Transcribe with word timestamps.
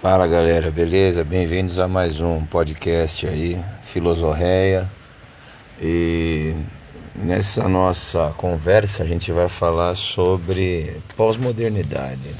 Fala 0.00 0.28
galera, 0.28 0.70
beleza? 0.70 1.24
Bem-vindos 1.24 1.80
a 1.80 1.88
mais 1.88 2.20
um 2.20 2.44
podcast 2.44 3.26
aí, 3.26 3.60
Filosoféia. 3.82 4.88
E 5.82 6.54
nessa 7.16 7.68
nossa 7.68 8.32
conversa 8.36 9.02
a 9.02 9.06
gente 9.06 9.32
vai 9.32 9.48
falar 9.48 9.96
sobre 9.96 11.02
pós-modernidade. 11.16 12.32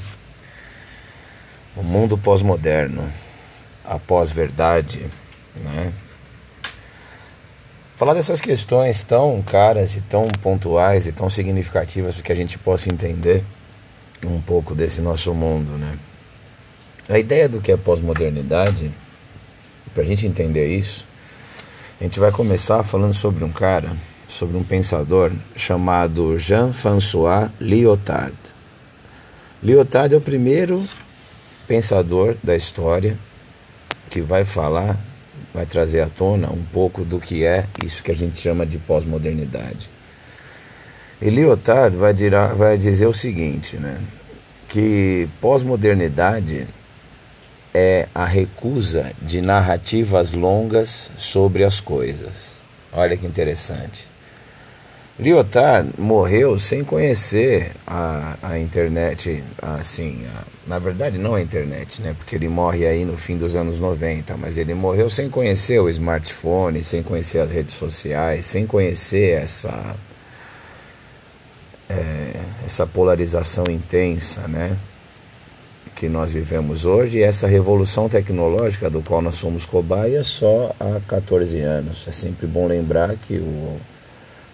O 1.75 1.83
mundo 1.83 2.17
pós-moderno, 2.17 3.11
a 3.83 3.99
pós-verdade, 3.99 5.05
né? 5.53 5.91
Falar 7.97 8.13
dessas 8.13 8.39
questões 8.39 9.03
tão 9.03 9.41
caras 9.41 9.97
e 9.97 10.01
tão 10.01 10.27
pontuais 10.41 11.07
e 11.07 11.11
tão 11.11 11.29
significativas 11.29 12.13
para 12.15 12.23
que 12.23 12.31
a 12.31 12.35
gente 12.35 12.57
possa 12.57 12.89
entender 12.89 13.43
um 14.25 14.39
pouco 14.39 14.73
desse 14.73 15.01
nosso 15.01 15.33
mundo, 15.33 15.71
né? 15.77 15.99
A 17.09 17.17
ideia 17.17 17.49
do 17.49 17.59
que 17.59 17.71
é 17.71 17.75
pós-modernidade, 17.75 18.91
para 19.95 20.03
a 20.03 20.05
gente 20.05 20.27
entender 20.27 20.67
isso, 20.67 21.07
a 21.99 22.03
gente 22.03 22.19
vai 22.19 22.31
começar 22.31 22.83
falando 22.83 23.15
sobre 23.15 23.43
um 23.43 23.51
cara, 23.51 23.93
sobre 24.27 24.55
um 24.55 24.63
pensador 24.63 25.31
chamado 25.55 26.37
Jean-François 26.37 27.49
Lyotard. 27.59 28.37
Lyotard 29.63 30.13
é 30.13 30.17
o 30.19 30.21
primeiro 30.21 30.87
pensador 31.67 32.35
da 32.43 32.55
história 32.55 33.17
que 34.07 34.21
vai 34.21 34.45
falar, 34.45 34.99
vai 35.51 35.65
trazer 35.65 36.01
à 36.01 36.09
tona 36.09 36.51
um 36.51 36.63
pouco 36.63 37.03
do 37.03 37.19
que 37.19 37.43
é 37.43 37.65
isso 37.83 38.03
que 38.03 38.11
a 38.11 38.15
gente 38.15 38.39
chama 38.39 38.67
de 38.67 38.77
pós-modernidade. 38.77 39.89
E 41.19 41.27
Lyotard 41.31 41.97
vai, 41.97 42.13
vai 42.55 42.77
dizer 42.77 43.07
o 43.07 43.13
seguinte, 43.13 43.77
né? 43.77 43.99
Que 44.67 45.27
pós-modernidade 45.41 46.67
é 47.73 48.07
a 48.13 48.25
recusa 48.25 49.13
de 49.21 49.41
narrativas 49.41 50.31
longas 50.31 51.11
sobre 51.17 51.63
as 51.63 51.79
coisas. 51.79 52.57
Olha 52.91 53.15
que 53.15 53.25
interessante. 53.25 54.09
Lyotard 55.19 55.95
morreu 55.97 56.57
sem 56.57 56.81
conhecer 56.81 57.73
a, 57.85 58.37
a 58.41 58.57
internet, 58.57 59.43
assim, 59.61 60.25
a, 60.27 60.45
na 60.65 60.79
verdade 60.79 61.17
não 61.17 61.35
a 61.35 61.41
internet, 61.41 62.01
né? 62.01 62.15
Porque 62.17 62.37
ele 62.37 62.47
morre 62.47 62.87
aí 62.87 63.03
no 63.03 63.17
fim 63.17 63.37
dos 63.37 63.53
anos 63.53 63.81
90, 63.81 64.37
mas 64.37 64.57
ele 64.57 64.73
morreu 64.73 65.09
sem 65.09 65.29
conhecer 65.29 65.77
o 65.79 65.89
smartphone, 65.89 66.81
sem 66.81 67.03
conhecer 67.03 67.39
as 67.39 67.51
redes 67.51 67.73
sociais, 67.75 68.45
sem 68.45 68.65
conhecer 68.65 69.41
essa 69.41 69.97
é, 71.89 72.39
essa 72.63 72.87
polarização 72.87 73.65
intensa, 73.69 74.47
né? 74.47 74.77
Que 75.99 76.07
nós 76.07 76.31
vivemos 76.31 76.85
hoje 76.85 77.21
essa 77.21 77.45
revolução 77.45 78.07
tecnológica 78.07 78.89
do 78.89 79.01
qual 79.01 79.21
nós 79.21 79.35
somos 79.35 79.65
cobaia 79.65 80.23
só 80.23 80.73
há 80.79 80.97
14 81.05 81.59
anos. 81.59 82.07
É 82.07 82.11
sempre 82.11 82.47
bom 82.47 82.67
lembrar 82.67 83.17
que 83.17 83.33
o 83.33 83.77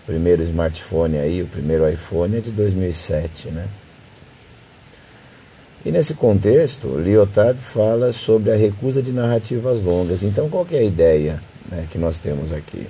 primeiro 0.08 0.42
smartphone 0.42 1.20
aí, 1.20 1.44
o 1.44 1.46
primeiro 1.46 1.88
iPhone 1.88 2.36
é 2.36 2.40
de 2.40 2.52
2007, 2.52 3.50
né? 3.50 3.68
E 5.86 5.92
nesse 5.92 6.16
contexto, 6.16 6.88
Lyotard 6.98 7.62
fala 7.62 8.12
sobre 8.12 8.52
a 8.52 8.56
recusa 8.56 9.00
de 9.00 9.14
narrativas 9.14 9.84
longas. 9.84 10.24
Então, 10.24 10.50
qual 10.50 10.66
é 10.72 10.80
a 10.80 10.84
ideia 10.84 11.44
né, 11.70 11.86
que 11.92 12.00
nós 12.00 12.18
temos 12.18 12.52
aqui? 12.52 12.88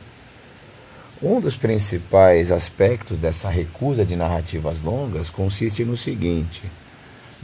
Um 1.22 1.42
dos 1.42 1.58
principais 1.58 2.54
aspectos 2.54 3.18
dessa 3.18 3.50
recusa 3.50 4.06
de 4.06 4.16
narrativas 4.16 4.82
longas 4.82 5.30
consiste 5.30 5.84
no 5.84 5.98
seguinte: 5.98 6.64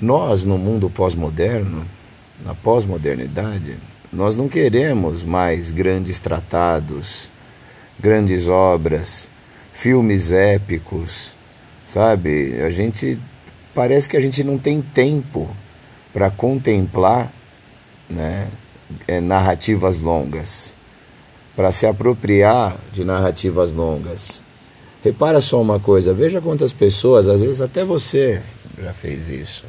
nós, 0.02 0.44
no 0.44 0.58
mundo 0.58 0.90
pós-moderno, 0.90 1.86
na 2.44 2.56
pós-modernidade, 2.56 3.78
nós 4.12 4.36
não 4.36 4.50
queremos 4.50 5.24
mais 5.24 5.72
grandes 5.72 6.20
tratados, 6.20 7.32
grandes 8.00 8.50
obras, 8.50 9.30
filmes 9.72 10.32
épicos, 10.32 11.36
sabe? 11.86 12.62
A 12.62 12.70
gente 12.70 13.20
parece 13.74 14.10
que 14.10 14.18
a 14.18 14.20
gente 14.20 14.44
não 14.44 14.58
tem 14.58 14.82
tempo 14.82 15.50
para 16.12 16.30
contemplar, 16.30 17.32
né, 18.10 18.48
é, 19.08 19.22
narrativas 19.22 19.98
longas, 20.00 20.76
para 21.56 21.72
se 21.72 21.86
apropriar 21.86 22.76
de 22.92 23.06
narrativas 23.06 23.72
longas. 23.72 24.44
Repara 25.04 25.40
só 25.40 25.62
uma 25.62 25.80
coisa, 25.80 26.14
veja 26.14 26.42
quantas 26.42 26.74
pessoas, 26.74 27.28
às 27.28 27.42
vezes 27.42 27.62
até 27.62 27.84
você 27.84 28.42
já 28.82 28.94
fez 28.94 29.30
isso. 29.30 29.66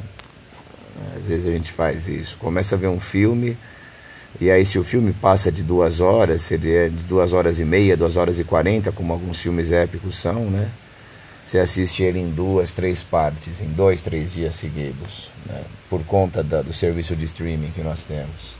Às 1.17 1.27
vezes 1.27 1.49
a 1.49 1.53
gente 1.53 1.73
faz 1.73 2.09
isso. 2.09 2.37
Começa 2.39 2.75
a 2.75 2.79
ver 2.79 2.89
um 2.89 3.01
filme, 3.01 3.57
e 4.41 4.51
aí 4.51 4.65
se 4.65 4.79
o 4.79 4.85
filme 4.85 5.13
passa 5.13 5.53
de 5.53 5.63
duas 5.63 6.01
horas, 6.01 6.43
se 6.43 6.55
ele 6.55 6.73
é 6.73 6.89
de 6.89 7.05
duas 7.05 7.33
horas 7.33 7.59
e 7.59 7.65
meia, 7.65 7.97
duas 7.97 8.17
horas 8.17 8.39
e 8.39 8.45
quarenta, 8.45 8.91
como 8.91 9.13
alguns 9.13 9.41
filmes 9.41 9.73
épicos 9.73 10.17
são, 10.17 10.51
né? 10.51 10.71
Você 11.45 11.59
assiste 11.59 12.03
ele 12.03 12.21
em 12.21 12.31
duas, 12.31 12.73
três 12.73 13.03
partes, 13.03 13.61
em 13.61 13.69
dois, 13.69 14.01
três 14.01 14.33
dias 14.33 14.55
seguidos, 14.55 15.31
né? 15.45 15.63
por 15.91 16.05
conta 16.05 16.43
da, 16.43 16.63
do 16.63 16.73
serviço 16.73 17.17
de 17.17 17.25
streaming 17.25 17.73
que 17.73 17.83
nós 17.83 18.05
temos. 18.05 18.57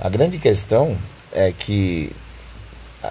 A 0.00 0.08
grande 0.08 0.38
questão 0.38 0.96
é 1.32 1.52
que 1.52 2.12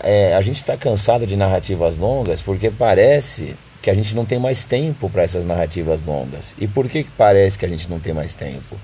é, 0.02 0.34
a 0.34 0.42
gente 0.42 0.56
está 0.56 0.78
cansado 0.78 1.28
de 1.28 1.36
narrativas 1.36 1.98
longas 1.98 2.42
porque 2.42 2.72
parece 2.72 3.56
que 3.84 3.90
a 3.90 3.94
gente 3.94 4.16
não 4.16 4.26
tem 4.26 4.40
mais 4.40 4.64
tempo 4.64 5.10
para 5.10 5.24
essas 5.24 5.44
narrativas 5.44 6.02
longas. 6.02 6.56
E 6.58 6.70
por 6.70 6.88
que, 6.88 7.04
que 7.04 7.12
parece 7.12 7.60
que 7.60 7.66
a 7.66 7.70
gente 7.70 7.90
não 7.90 8.00
tem 8.00 8.14
mais 8.14 8.34
tempo? 8.34 8.80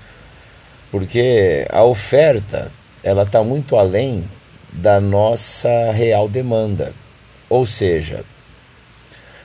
Porque 0.90 1.66
a 1.70 1.82
oferta 1.82 2.70
ela 3.02 3.22
está 3.22 3.42
muito 3.42 3.76
além 3.76 4.28
da 4.70 5.00
nossa 5.00 5.90
real 5.90 6.28
demanda. 6.28 6.92
Ou 7.48 7.64
seja, 7.64 8.26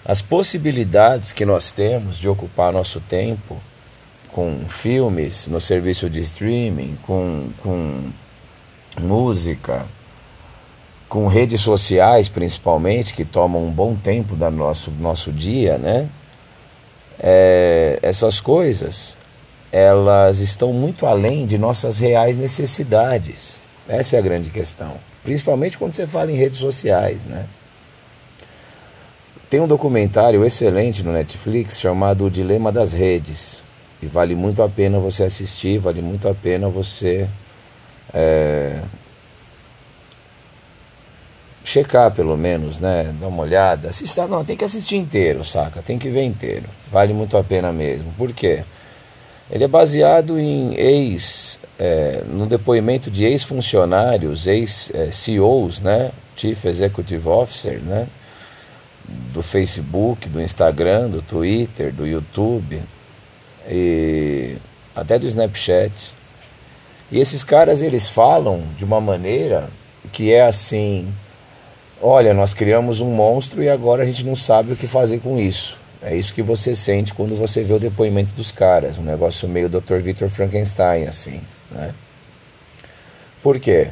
as 0.03 0.21
possibilidades 0.21 1.31
que 1.31 1.45
nós 1.45 1.71
temos 1.71 2.19
de 2.19 2.27
ocupar 2.27 2.73
nosso 2.73 2.99
tempo 2.99 3.57
com 4.33 4.67
filmes 4.67 5.47
no 5.47 5.61
serviço 5.61 6.09
de 6.09 6.19
streaming, 6.19 6.97
com, 7.03 7.49
com 7.63 8.11
música, 8.99 9.85
com 11.07 11.27
redes 11.27 11.61
sociais 11.61 12.27
principalmente, 12.27 13.13
que 13.13 13.25
tomam 13.25 13.63
um 13.63 13.71
bom 13.71 13.95
tempo 13.95 14.35
do 14.35 14.51
nosso, 14.51 14.91
nosso 14.91 15.31
dia, 15.31 15.77
né? 15.77 16.09
É, 17.19 17.99
essas 18.01 18.41
coisas, 18.41 19.17
elas 19.71 20.39
estão 20.39 20.73
muito 20.73 21.05
além 21.05 21.45
de 21.45 21.57
nossas 21.57 21.99
reais 21.99 22.35
necessidades. 22.35 23.61
Essa 23.87 24.17
é 24.17 24.19
a 24.19 24.21
grande 24.21 24.49
questão. 24.49 24.93
Principalmente 25.23 25.77
quando 25.77 25.93
você 25.93 26.05
fala 26.05 26.31
em 26.31 26.35
redes 26.35 26.59
sociais, 26.59 27.25
né? 27.25 27.45
Tem 29.49 29.59
um 29.59 29.67
documentário 29.67 30.43
excelente 30.43 31.03
no 31.03 31.11
Netflix 31.11 31.79
chamado 31.79 32.25
O 32.25 32.29
Dilema 32.29 32.71
das 32.71 32.93
Redes. 32.93 33.63
E 34.01 34.07
vale 34.07 34.35
muito 34.35 34.61
a 34.61 34.67
pena 34.67 34.99
você 34.99 35.23
assistir, 35.23 35.77
vale 35.77 36.01
muito 36.01 36.27
a 36.27 36.33
pena 36.33 36.67
você 36.67 37.27
é, 38.13 38.81
checar 41.75 42.11
pelo 42.11 42.37
menos, 42.37 42.79
né? 42.79 43.13
Dar 43.19 43.27
uma 43.27 43.43
olhada. 43.43 43.89
Assista, 43.89 44.27
não, 44.27 44.45
tem 44.45 44.55
que 44.55 44.63
assistir 44.63 44.95
inteiro, 44.95 45.43
saca? 45.43 45.81
Tem 45.81 45.99
que 45.99 46.07
ver 46.07 46.23
inteiro. 46.23 46.65
Vale 46.89 47.13
muito 47.13 47.35
a 47.35 47.43
pena 47.43 47.71
mesmo. 47.73 48.13
Por 48.17 48.31
quê? 48.31 48.63
Ele 49.51 49.63
é 49.63 49.67
baseado 49.67 50.39
em 50.39 50.73
ex, 50.75 51.59
é, 51.77 52.23
no 52.27 52.45
depoimento 52.47 53.11
de 53.11 53.25
ex-funcionários, 53.25 54.47
ex-CEOs, 54.47 55.81
né? 55.81 56.11
Chief 56.35 56.65
Executive 56.65 57.27
Officer, 57.27 57.79
né? 57.81 58.07
Do 59.33 59.41
Facebook, 59.41 60.29
do 60.29 60.41
Instagram, 60.41 61.09
do 61.09 61.21
Twitter, 61.21 61.93
do 61.93 62.07
YouTube 62.07 62.81
e 63.69 64.55
até 64.95 65.19
do 65.19 65.27
Snapchat. 65.27 66.11
E 67.11 67.19
esses 67.19 67.43
caras 67.43 67.81
eles 67.81 68.09
falam 68.09 68.63
de 68.77 68.85
uma 68.85 68.99
maneira 68.99 69.69
que 70.11 70.33
é 70.33 70.41
assim 70.41 71.13
Olha, 72.01 72.33
nós 72.33 72.53
criamos 72.53 73.01
um 73.01 73.09
monstro 73.09 73.63
e 73.63 73.69
agora 73.69 74.03
a 74.03 74.05
gente 74.05 74.25
não 74.25 74.35
sabe 74.35 74.73
o 74.73 74.75
que 74.75 74.87
fazer 74.87 75.19
com 75.19 75.37
isso. 75.37 75.79
É 76.01 76.15
isso 76.15 76.33
que 76.33 76.41
você 76.41 76.75
sente 76.75 77.13
quando 77.13 77.35
você 77.35 77.63
vê 77.63 77.73
o 77.73 77.79
depoimento 77.79 78.33
dos 78.33 78.51
caras, 78.51 78.97
um 78.97 79.03
negócio 79.03 79.47
meio 79.47 79.69
Dr. 79.69 79.97
Victor 80.01 80.29
Frankenstein, 80.29 81.07
assim, 81.07 81.41
né? 81.71 81.93
Por 83.41 83.59
quê? 83.59 83.89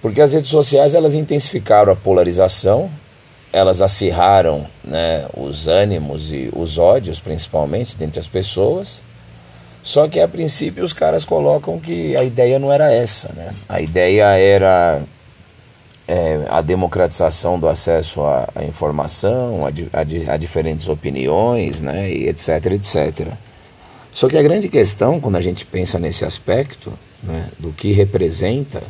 Porque 0.00 0.20
as 0.20 0.32
redes 0.32 0.48
sociais 0.48 0.94
elas 0.94 1.14
intensificaram 1.14 1.92
a 1.92 1.96
polarização, 1.96 2.90
elas 3.52 3.82
acirraram 3.82 4.66
né, 4.82 5.26
os 5.36 5.68
ânimos 5.68 6.32
e 6.32 6.50
os 6.54 6.78
ódios, 6.78 7.20
principalmente, 7.20 7.96
dentre 7.96 8.18
as 8.18 8.28
pessoas. 8.28 9.02
Só 9.82 10.08
que 10.08 10.20
a 10.20 10.28
princípio 10.28 10.84
os 10.84 10.92
caras 10.92 11.24
colocam 11.24 11.78
que 11.78 12.16
a 12.16 12.22
ideia 12.22 12.58
não 12.58 12.72
era 12.72 12.92
essa, 12.92 13.32
né? 13.32 13.54
A 13.68 13.80
ideia 13.80 14.24
era 14.36 15.02
é, 16.10 16.44
a 16.50 16.60
democratização 16.60 17.56
do 17.56 17.68
acesso 17.68 18.20
à, 18.22 18.48
à 18.52 18.64
informação, 18.64 19.64
a, 19.64 19.68
a, 19.96 20.34
a, 20.34 20.36
diferentes 20.36 20.88
opiniões, 20.88 21.80
né, 21.80 22.10
e 22.12 22.28
etc, 22.28 22.66
etc. 22.72 23.34
Só 24.12 24.28
que 24.28 24.36
a 24.36 24.42
grande 24.42 24.68
questão, 24.68 25.20
quando 25.20 25.36
a 25.36 25.40
gente 25.40 25.64
pensa 25.64 26.00
nesse 26.00 26.24
aspecto, 26.24 26.92
né, 27.22 27.48
do 27.60 27.70
que 27.70 27.92
representa 27.92 28.82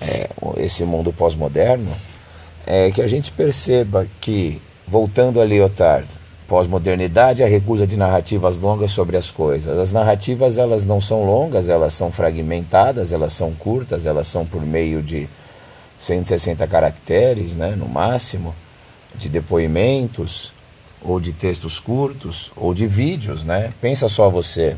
é, 0.00 0.28
esse 0.56 0.82
mundo 0.82 1.12
pós-moderno, 1.12 1.92
é 2.66 2.90
que 2.90 3.00
a 3.00 3.06
gente 3.06 3.30
perceba 3.30 4.08
que, 4.20 4.60
voltando 4.88 5.40
a 5.40 5.44
Lyotard, 5.44 6.08
pós-modernidade 6.48 7.44
a 7.44 7.46
recusa 7.46 7.86
de 7.86 7.96
narrativas 7.96 8.56
longas 8.56 8.90
sobre 8.90 9.16
as 9.16 9.30
coisas. 9.30 9.78
As 9.78 9.92
narrativas 9.92 10.58
elas 10.58 10.84
não 10.84 11.00
são 11.00 11.24
longas, 11.24 11.68
elas 11.68 11.92
são 11.92 12.10
fragmentadas, 12.10 13.12
elas 13.12 13.32
são 13.32 13.52
curtas, 13.52 14.04
elas 14.04 14.26
são 14.26 14.44
por 14.44 14.62
meio 14.62 15.00
de 15.00 15.28
160 16.04 16.66
caracteres, 16.66 17.56
né, 17.56 17.74
no 17.74 17.88
máximo, 17.88 18.54
de 19.14 19.28
depoimentos, 19.28 20.52
ou 21.00 21.18
de 21.18 21.32
textos 21.32 21.80
curtos, 21.80 22.52
ou 22.56 22.74
de 22.74 22.86
vídeos, 22.86 23.44
né? 23.44 23.70
Pensa 23.80 24.08
só 24.08 24.28
você, 24.28 24.76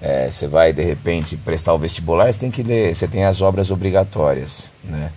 é, 0.00 0.30
você 0.30 0.46
vai 0.46 0.72
de 0.72 0.82
repente 0.82 1.36
prestar 1.36 1.74
o 1.74 1.78
vestibular, 1.78 2.32
você 2.32 2.40
tem 2.40 2.50
que 2.50 2.62
ler, 2.62 2.94
você 2.94 3.06
tem 3.06 3.24
as 3.24 3.42
obras 3.42 3.70
obrigatórias, 3.70 4.70
né? 4.82 5.12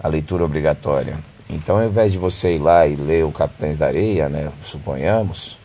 A 0.00 0.08
leitura 0.08 0.44
obrigatória. 0.44 1.18
Então, 1.48 1.76
ao 1.76 1.84
invés 1.84 2.12
de 2.12 2.18
você 2.18 2.56
ir 2.56 2.58
lá 2.58 2.86
e 2.86 2.94
ler 2.94 3.24
o 3.24 3.32
Capitães 3.32 3.78
da 3.78 3.86
Areia, 3.86 4.28
né, 4.28 4.52
suponhamos, 4.62 5.58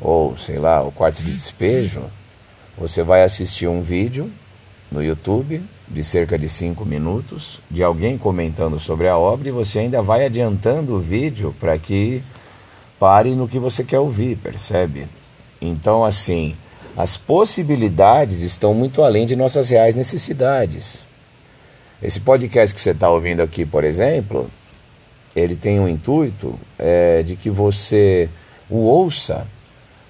ou 0.00 0.36
sei 0.36 0.58
lá, 0.58 0.82
o 0.82 0.90
Quarto 0.90 1.22
de 1.22 1.32
Despejo, 1.32 2.04
você 2.78 3.02
vai 3.02 3.22
assistir 3.22 3.68
um 3.68 3.82
vídeo 3.82 4.30
no 4.90 5.02
YouTube 5.02 5.62
de 5.90 6.04
cerca 6.04 6.38
de 6.38 6.48
cinco 6.48 6.84
minutos 6.84 7.60
de 7.70 7.82
alguém 7.82 8.16
comentando 8.16 8.78
sobre 8.78 9.08
a 9.08 9.18
obra 9.18 9.48
e 9.48 9.52
você 9.52 9.80
ainda 9.80 10.00
vai 10.00 10.24
adiantando 10.24 10.94
o 10.94 11.00
vídeo 11.00 11.54
para 11.58 11.76
que 11.76 12.22
pare 12.98 13.34
no 13.34 13.48
que 13.48 13.58
você 13.58 13.82
quer 13.82 13.98
ouvir, 13.98 14.36
percebe? 14.36 15.08
Então, 15.60 16.04
assim, 16.04 16.54
as 16.96 17.16
possibilidades 17.16 18.42
estão 18.42 18.72
muito 18.72 19.02
além 19.02 19.26
de 19.26 19.34
nossas 19.34 19.68
reais 19.68 19.94
necessidades. 19.94 21.06
Esse 22.02 22.20
podcast 22.20 22.74
que 22.74 22.80
você 22.80 22.92
está 22.92 23.10
ouvindo 23.10 23.42
aqui, 23.42 23.66
por 23.66 23.84
exemplo, 23.84 24.50
ele 25.34 25.56
tem 25.56 25.80
um 25.80 25.88
intuito 25.88 26.58
é, 26.78 27.22
de 27.22 27.36
que 27.36 27.50
você 27.50 28.30
o 28.68 28.78
ouça 28.78 29.46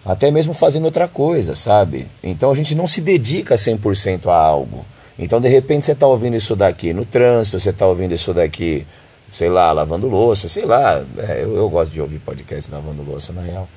até 0.05 0.31
mesmo 0.31 0.55
fazendo 0.55 0.85
outra 0.85 1.09
coisa, 1.09 1.55
sabe? 1.55 2.07
Então 2.23 2.51
a 2.51 2.55
gente 2.55 2.75
não 2.75 2.87
se 2.87 3.01
dedica 3.01 3.55
100% 3.55 4.27
a 4.27 4.37
algo. 4.37 4.85
Então 5.21 5.41
de 5.41 5.49
repente 5.49 5.87
você 5.87 5.93
está 5.93 6.07
ouvindo 6.07 6.35
isso 6.35 6.57
daqui 6.57 6.93
no 6.93 7.05
trânsito, 7.05 7.61
você 7.61 7.71
está 7.71 7.87
ouvindo 7.87 8.13
isso 8.13 8.35
daqui 8.35 8.87
sei 9.33 9.49
lá, 9.49 9.73
lavando 9.73 10.09
louça, 10.09 10.49
sei 10.49 10.65
lá. 10.65 11.05
É, 11.19 11.43
eu, 11.43 11.57
eu, 11.57 11.69
gosto 11.69 11.93
de 11.93 12.01
ouvir 12.01 12.19
podcast 12.19 12.71
lavando 12.71 13.03
louça, 13.03 13.33
na 13.33 13.43
real. 13.43 13.69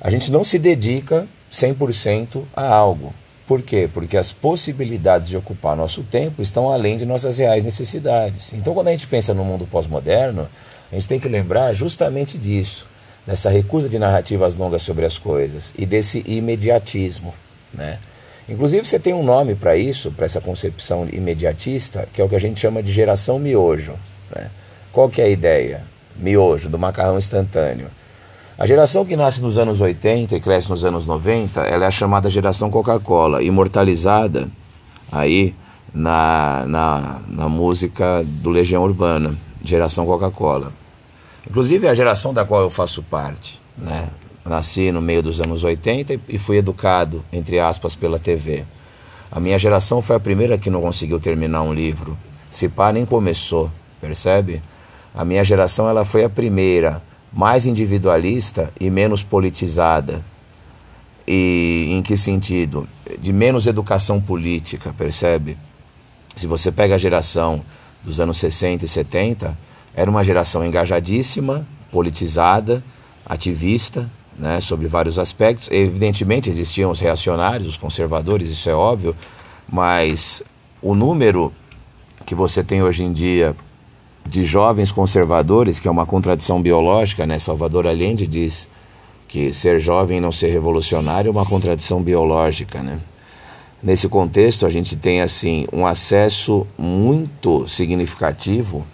A 0.00 0.10
gente 0.10 0.30
não 0.30 0.44
se 0.44 0.58
dedica 0.58 1.26
100% 1.52 2.42
a 2.54 2.66
algo. 2.66 3.14
Por 3.46 3.62
quê? 3.62 3.88
Porque 3.92 4.16
as 4.16 4.32
possibilidades 4.32 5.28
de 5.28 5.36
ocupar 5.36 5.76
nosso 5.76 6.02
tempo 6.02 6.42
estão 6.42 6.70
além 6.70 6.96
de 6.96 7.06
nossas 7.06 7.38
reais 7.38 7.62
necessidades. 7.62 8.52
Então, 8.52 8.74
quando 8.74 8.88
a 8.88 8.90
gente 8.90 9.06
pensa 9.06 9.32
no 9.32 9.44
mundo 9.44 9.66
pós-moderno, 9.66 10.48
a 10.90 10.94
gente 10.94 11.06
tem 11.06 11.20
que 11.20 11.28
lembrar 11.28 11.72
justamente 11.72 12.36
disso, 12.36 12.88
dessa 13.24 13.48
recusa 13.48 13.88
de 13.88 13.98
narrativas 13.98 14.56
longas 14.56 14.82
sobre 14.82 15.04
as 15.04 15.16
coisas 15.16 15.72
e 15.78 15.86
desse 15.86 16.24
imediatismo, 16.26 17.32
né? 17.72 18.00
Inclusive, 18.48 18.86
você 18.86 18.98
tem 18.98 19.12
um 19.12 19.24
nome 19.24 19.54
para 19.54 19.76
isso, 19.76 20.12
para 20.12 20.24
essa 20.24 20.40
concepção 20.40 21.08
imediatista, 21.12 22.08
que 22.12 22.20
é 22.20 22.24
o 22.24 22.28
que 22.28 22.36
a 22.36 22.40
gente 22.40 22.60
chama 22.60 22.82
de 22.82 22.92
geração 22.92 23.38
miojo. 23.38 23.94
Né? 24.34 24.50
Qual 24.92 25.08
que 25.08 25.20
é 25.20 25.24
a 25.24 25.28
ideia? 25.28 25.84
Miojo, 26.16 26.68
do 26.68 26.78
macarrão 26.78 27.18
instantâneo. 27.18 27.88
A 28.58 28.64
geração 28.64 29.04
que 29.04 29.16
nasce 29.16 29.42
nos 29.42 29.58
anos 29.58 29.80
80 29.80 30.36
e 30.36 30.40
cresce 30.40 30.70
nos 30.70 30.84
anos 30.84 31.04
90, 31.04 31.60
ela 31.62 31.84
é 31.84 31.88
a 31.88 31.90
chamada 31.90 32.30
geração 32.30 32.70
Coca-Cola, 32.70 33.42
imortalizada 33.42 34.48
aí 35.12 35.54
na, 35.92 36.64
na, 36.66 37.22
na 37.28 37.48
música 37.48 38.24
do 38.24 38.48
Legião 38.48 38.82
Urbana, 38.82 39.34
geração 39.62 40.06
Coca-Cola. 40.06 40.72
Inclusive 41.48 41.86
é 41.86 41.90
a 41.90 41.94
geração 41.94 42.32
da 42.32 42.44
qual 42.44 42.62
eu 42.62 42.70
faço 42.70 43.02
parte, 43.02 43.60
né? 43.76 44.08
Nasci 44.48 44.92
no 44.92 45.00
meio 45.00 45.22
dos 45.22 45.40
anos 45.40 45.64
80 45.64 46.20
e 46.28 46.38
fui 46.38 46.58
educado, 46.58 47.24
entre 47.32 47.58
aspas, 47.58 47.94
pela 47.94 48.18
TV. 48.18 48.64
A 49.30 49.40
minha 49.40 49.58
geração 49.58 50.00
foi 50.00 50.16
a 50.16 50.20
primeira 50.20 50.56
que 50.56 50.70
não 50.70 50.80
conseguiu 50.80 51.18
terminar 51.18 51.62
um 51.62 51.74
livro. 51.74 52.16
Se 52.50 52.68
pá, 52.68 52.92
nem 52.92 53.04
começou, 53.04 53.70
percebe? 54.00 54.62
A 55.14 55.24
minha 55.24 55.42
geração 55.42 55.88
ela 55.88 56.04
foi 56.04 56.24
a 56.24 56.28
primeira 56.30 57.02
mais 57.32 57.66
individualista 57.66 58.72
e 58.80 58.88
menos 58.88 59.22
politizada. 59.22 60.24
E 61.26 61.88
em 61.90 62.02
que 62.02 62.16
sentido? 62.16 62.88
De 63.18 63.32
menos 63.32 63.66
educação 63.66 64.20
política, 64.20 64.94
percebe? 64.96 65.58
Se 66.36 66.46
você 66.46 66.70
pega 66.70 66.94
a 66.94 66.98
geração 66.98 67.62
dos 68.04 68.20
anos 68.20 68.38
60 68.38 68.84
e 68.84 68.88
70, 68.88 69.58
era 69.94 70.10
uma 70.10 70.22
geração 70.22 70.64
engajadíssima, 70.64 71.66
politizada, 71.90 72.84
ativista, 73.24 74.10
né, 74.38 74.60
sobre 74.60 74.86
vários 74.86 75.18
aspectos. 75.18 75.68
Evidentemente 75.70 76.50
existiam 76.50 76.90
os 76.90 77.00
reacionários, 77.00 77.68
os 77.68 77.76
conservadores, 77.76 78.48
isso 78.48 78.68
é 78.68 78.74
óbvio, 78.74 79.14
mas 79.68 80.42
o 80.80 80.94
número 80.94 81.52
que 82.24 82.34
você 82.34 82.62
tem 82.62 82.82
hoje 82.82 83.04
em 83.04 83.12
dia 83.12 83.56
de 84.24 84.44
jovens 84.44 84.90
conservadores, 84.90 85.78
que 85.78 85.88
é 85.88 85.90
uma 85.90 86.06
contradição 86.06 86.60
biológica, 86.60 87.26
né? 87.26 87.38
Salvador 87.38 87.86
Allende 87.86 88.26
diz 88.26 88.68
que 89.28 89.52
ser 89.52 89.78
jovem 89.78 90.18
e 90.18 90.20
não 90.20 90.32
ser 90.32 90.48
revolucionário 90.48 91.28
é 91.28 91.32
uma 91.32 91.46
contradição 91.46 92.02
biológica, 92.02 92.82
né? 92.82 93.00
Nesse 93.82 94.08
contexto, 94.08 94.66
a 94.66 94.70
gente 94.70 94.96
tem 94.96 95.20
assim 95.20 95.66
um 95.72 95.86
acesso 95.86 96.66
muito 96.76 97.68
significativo 97.68 98.84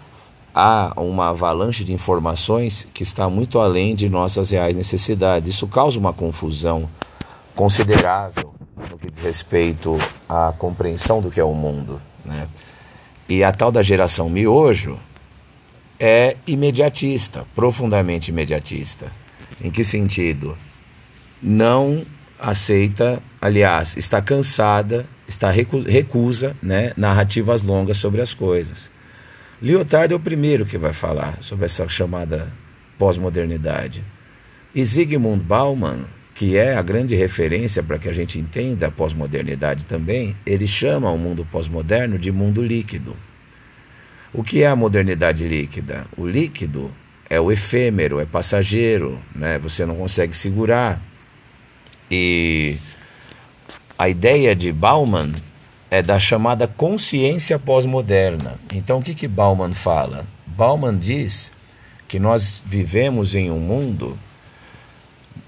a 0.53 0.93
uma 0.97 1.29
avalanche 1.29 1.83
de 1.83 1.93
informações 1.93 2.87
que 2.93 3.03
está 3.03 3.29
muito 3.29 3.59
além 3.59 3.95
de 3.95 4.07
nossas 4.07 4.51
reais 4.51 4.75
necessidades. 4.75 5.55
Isso 5.55 5.67
causa 5.67 5.97
uma 5.97 6.13
confusão 6.13 6.87
considerável 7.55 8.53
no 8.89 8.97
que 8.97 9.09
diz 9.09 9.23
respeito 9.23 9.97
à 10.29 10.53
compreensão 10.57 11.21
do 11.21 11.31
que 11.31 11.39
é 11.39 11.43
o 11.43 11.53
mundo, 11.53 12.01
né? 12.23 12.47
E 13.27 13.43
a 13.43 13.51
tal 13.51 13.71
da 13.71 13.81
geração 13.81 14.29
miojo, 14.29 14.99
é 15.99 16.35
imediatista, 16.45 17.45
profundamente 17.55 18.29
imediatista. 18.29 19.11
Em 19.63 19.71
que 19.71 19.83
sentido? 19.83 20.57
Não 21.41 22.05
aceita, 22.37 23.23
aliás, 23.41 23.95
está 23.95 24.21
cansada, 24.21 25.05
está 25.27 25.49
recusa 25.49 26.57
né, 26.61 26.91
narrativas 26.97 27.61
longas 27.61 27.97
sobre 27.97 28.21
as 28.21 28.33
coisas. 28.33 28.91
Lyotard 29.63 30.11
é 30.11 30.15
o 30.17 30.19
primeiro 30.19 30.65
que 30.65 30.77
vai 30.77 30.91
falar 30.91 31.41
sobre 31.41 31.63
essa 31.63 31.87
chamada 31.87 32.51
pós-modernidade. 32.99 34.03
E 34.75 34.83
Zygmunt 34.83 35.41
Bauman, 35.41 36.03
que 36.35 36.57
é 36.57 36.75
a 36.75 36.81
grande 36.81 37.15
referência 37.15 37.81
para 37.81 37.97
que 37.97 38.09
a 38.09 38.11
gente 38.11 38.37
entenda 38.37 38.87
a 38.87 38.91
pós-modernidade 38.91 39.85
também, 39.85 40.35
ele 40.45 40.67
chama 40.67 41.09
o 41.09 41.17
mundo 41.17 41.47
pós-moderno 41.49 42.19
de 42.19 42.29
mundo 42.29 42.61
líquido. 42.61 43.15
O 44.33 44.43
que 44.43 44.63
é 44.63 44.67
a 44.67 44.75
modernidade 44.75 45.47
líquida? 45.47 46.07
O 46.17 46.27
líquido 46.27 46.91
é 47.29 47.39
o 47.39 47.49
efêmero, 47.49 48.19
é 48.19 48.25
passageiro, 48.25 49.17
né? 49.33 49.57
você 49.59 49.85
não 49.85 49.95
consegue 49.95 50.35
segurar. 50.35 51.01
E 52.11 52.75
a 53.97 54.09
ideia 54.09 54.53
de 54.53 54.73
Bauman 54.73 55.31
é 55.93 56.01
da 56.01 56.19
chamada 56.19 56.67
consciência 56.67 57.59
pós-moderna. 57.59 58.59
Então, 58.73 58.97
o 58.97 59.03
que, 59.03 59.13
que 59.13 59.27
Bauman 59.27 59.75
fala? 59.75 60.25
Bauman 60.47 60.97
diz 60.97 61.51
que 62.07 62.17
nós 62.17 62.63
vivemos 62.65 63.35
em 63.35 63.51
um 63.51 63.59
mundo 63.59 64.17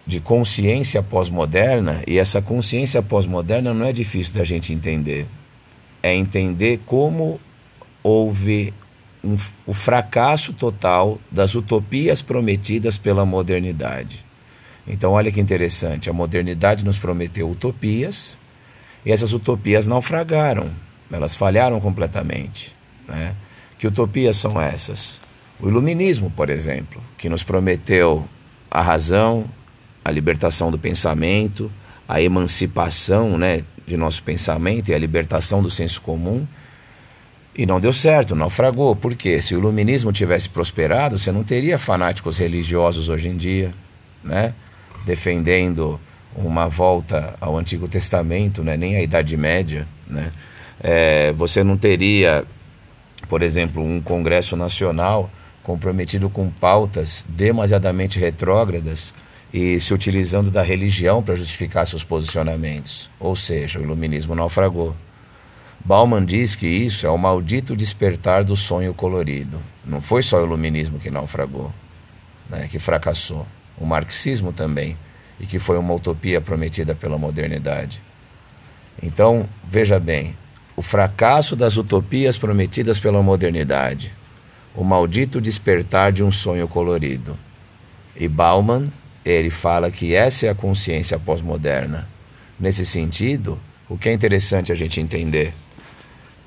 de 0.05 0.19
consciência 0.19 1.01
pós-moderna 1.01 2.03
e 2.05 2.19
essa 2.19 2.43
consciência 2.43 3.01
pós-moderna 3.01 3.73
não 3.73 3.87
é 3.87 3.91
difícil 3.91 4.35
da 4.35 4.43
gente 4.43 4.71
entender. 4.71 5.25
É 6.03 6.13
entender 6.13 6.79
como 6.85 7.41
houve 8.03 8.71
um, 9.23 9.35
o 9.65 9.73
fracasso 9.73 10.53
total 10.53 11.19
das 11.31 11.55
utopias 11.55 12.21
prometidas 12.21 12.99
pela 12.99 13.25
modernidade. 13.25 14.23
Então, 14.87 15.13
olha 15.13 15.31
que 15.31 15.41
interessante: 15.41 16.07
a 16.07 16.13
modernidade 16.13 16.85
nos 16.85 16.99
prometeu 16.99 17.49
utopias 17.49 18.37
e 19.05 19.11
essas 19.11 19.33
utopias 19.33 19.87
naufragaram, 19.87 20.71
elas 21.11 21.35
falharam 21.35 21.79
completamente. 21.79 22.75
Né? 23.07 23.35
Que 23.77 23.87
utopias 23.87 24.37
são 24.37 24.59
essas? 24.59 25.19
O 25.59 25.67
iluminismo, 25.69 26.31
por 26.31 26.49
exemplo, 26.49 27.01
que 27.17 27.29
nos 27.29 27.43
prometeu 27.43 28.27
a 28.69 28.81
razão, 28.81 29.45
a 30.03 30.11
libertação 30.11 30.71
do 30.71 30.77
pensamento, 30.77 31.71
a 32.07 32.21
emancipação 32.21 33.37
né, 33.37 33.63
de 33.87 33.95
nosso 33.95 34.23
pensamento 34.23 34.89
e 34.89 34.93
a 34.93 34.97
libertação 34.97 35.61
do 35.61 35.71
senso 35.71 36.01
comum 36.01 36.45
e 37.57 37.65
não 37.65 37.79
deu 37.79 37.93
certo, 37.93 38.35
naufragou. 38.35 38.95
Por 38.95 39.15
quê? 39.15 39.41
Se 39.41 39.55
o 39.55 39.59
iluminismo 39.59 40.11
tivesse 40.11 40.49
prosperado, 40.49 41.17
você 41.17 41.31
não 41.31 41.43
teria 41.43 41.77
fanáticos 41.77 42.37
religiosos 42.37 43.07
hoje 43.07 43.29
em 43.29 43.37
dia, 43.37 43.73
né? 44.21 44.53
defendendo 45.05 45.99
uma 46.35 46.67
volta 46.67 47.35
ao 47.39 47.57
Antigo 47.57 47.87
Testamento, 47.87 48.63
né, 48.63 48.75
nem 48.75 48.95
à 48.95 49.01
Idade 49.01 49.35
Média. 49.37 49.87
Né? 50.07 50.31
É, 50.79 51.31
você 51.33 51.63
não 51.63 51.77
teria, 51.77 52.45
por 53.29 53.41
exemplo, 53.41 53.83
um 53.83 54.01
Congresso 54.01 54.55
Nacional 54.55 55.29
comprometido 55.63 56.29
com 56.29 56.49
pautas 56.49 57.25
demasiadamente 57.27 58.19
retrógradas 58.19 59.13
e 59.51 59.79
se 59.79 59.93
utilizando 59.93 60.51
da 60.51 60.61
religião 60.61 61.23
para 61.23 61.35
justificar 61.35 61.87
seus 61.87 62.03
posicionamentos. 62.03 63.09
Ou 63.19 63.35
seja, 63.35 63.79
o 63.79 63.83
iluminismo 63.83 64.35
naufragou. 64.35 64.95
Bauman 65.83 66.25
diz 66.25 66.55
que 66.55 66.67
isso 66.67 67.05
é 67.05 67.09
o 67.09 67.17
maldito 67.17 67.75
despertar 67.75 68.43
do 68.43 68.55
sonho 68.55 68.93
colorido. 68.93 69.59
Não 69.85 70.01
foi 70.01 70.23
só 70.23 70.41
o 70.41 70.45
iluminismo 70.45 70.99
que 70.99 71.11
naufragou, 71.11 71.71
né, 72.49 72.67
que 72.69 72.79
fracassou. 72.79 73.45
O 73.77 73.85
marxismo 73.85 74.51
também, 74.51 74.97
e 75.39 75.45
que 75.45 75.59
foi 75.59 75.77
uma 75.77 75.93
utopia 75.93 76.39
prometida 76.39 76.95
pela 76.95 77.17
modernidade. 77.17 78.01
Então, 79.01 79.47
veja 79.67 79.99
bem, 79.99 80.35
o 80.75 80.81
fracasso 80.81 81.55
das 81.55 81.77
utopias 81.77 82.37
prometidas 82.37 82.99
pela 82.99 83.21
modernidade, 83.21 84.13
o 84.73 84.83
maldito 84.83 85.41
despertar 85.41 86.11
de 86.11 86.23
um 86.23 86.31
sonho 86.31 86.67
colorido. 86.67 87.37
E 88.15 88.27
Bauman, 88.27 88.91
ele 89.23 89.49
fala 89.49 89.91
que 89.91 90.13
essa 90.13 90.47
é 90.47 90.49
a 90.49 90.55
consciência 90.55 91.19
pós-moderna. 91.19 92.07
Nesse 92.59 92.85
sentido, 92.85 93.59
o 93.89 93.97
que 93.97 94.09
é 94.09 94.13
interessante 94.13 94.71
a 94.71 94.75
gente 94.75 94.99
entender 94.99 95.53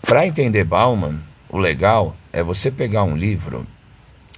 para 0.09 0.27
entender 0.27 0.65
Bauman, 0.65 1.21
o 1.51 1.59
legal 1.59 2.17
é 2.33 2.43
você 2.43 2.71
pegar 2.71 3.03
um 3.05 3.15
livro 3.15 3.67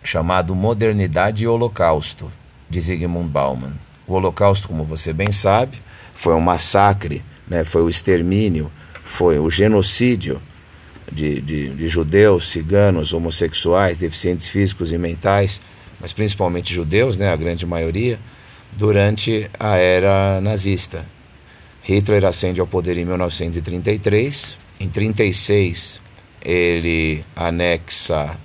chamado 0.03 0.53
Modernidade 0.53 1.45
e 1.45 1.47
Holocausto, 1.47 2.29
de 2.69 2.81
Zygmunt 2.81 3.29
Bauman. 3.29 3.75
O 4.11 4.15
Holocausto, 4.15 4.67
como 4.67 4.83
você 4.83 5.13
bem 5.13 5.31
sabe, 5.31 5.81
foi 6.17 6.35
um 6.35 6.41
massacre, 6.41 7.23
né? 7.47 7.63
foi 7.63 7.81
o 7.81 7.89
extermínio, 7.89 8.69
foi 9.05 9.39
o 9.39 9.49
genocídio 9.49 10.43
de, 11.13 11.41
de, 11.41 11.69
de 11.69 11.87
judeus, 11.87 12.51
ciganos, 12.51 13.15
homossexuais, 13.15 13.99
deficientes 13.99 14.49
físicos 14.49 14.91
e 14.91 14.99
mentais, 14.99 15.61
mas 16.01 16.13
principalmente 16.13 16.75
judeus, 16.75 17.17
né? 17.19 17.33
a 17.33 17.37
grande 17.37 17.65
maioria, 17.65 18.19
durante 18.73 19.49
a 19.57 19.77
era 19.77 20.41
nazista. 20.41 21.07
Hitler 21.81 22.25
ascende 22.25 22.61
ao 22.61 22.67
poder 22.67 22.99
em 22.99 23.05
1933, 23.05 24.59
em 24.81 24.89
36, 24.89 26.01
ele 26.43 27.25
anexa 27.37 28.37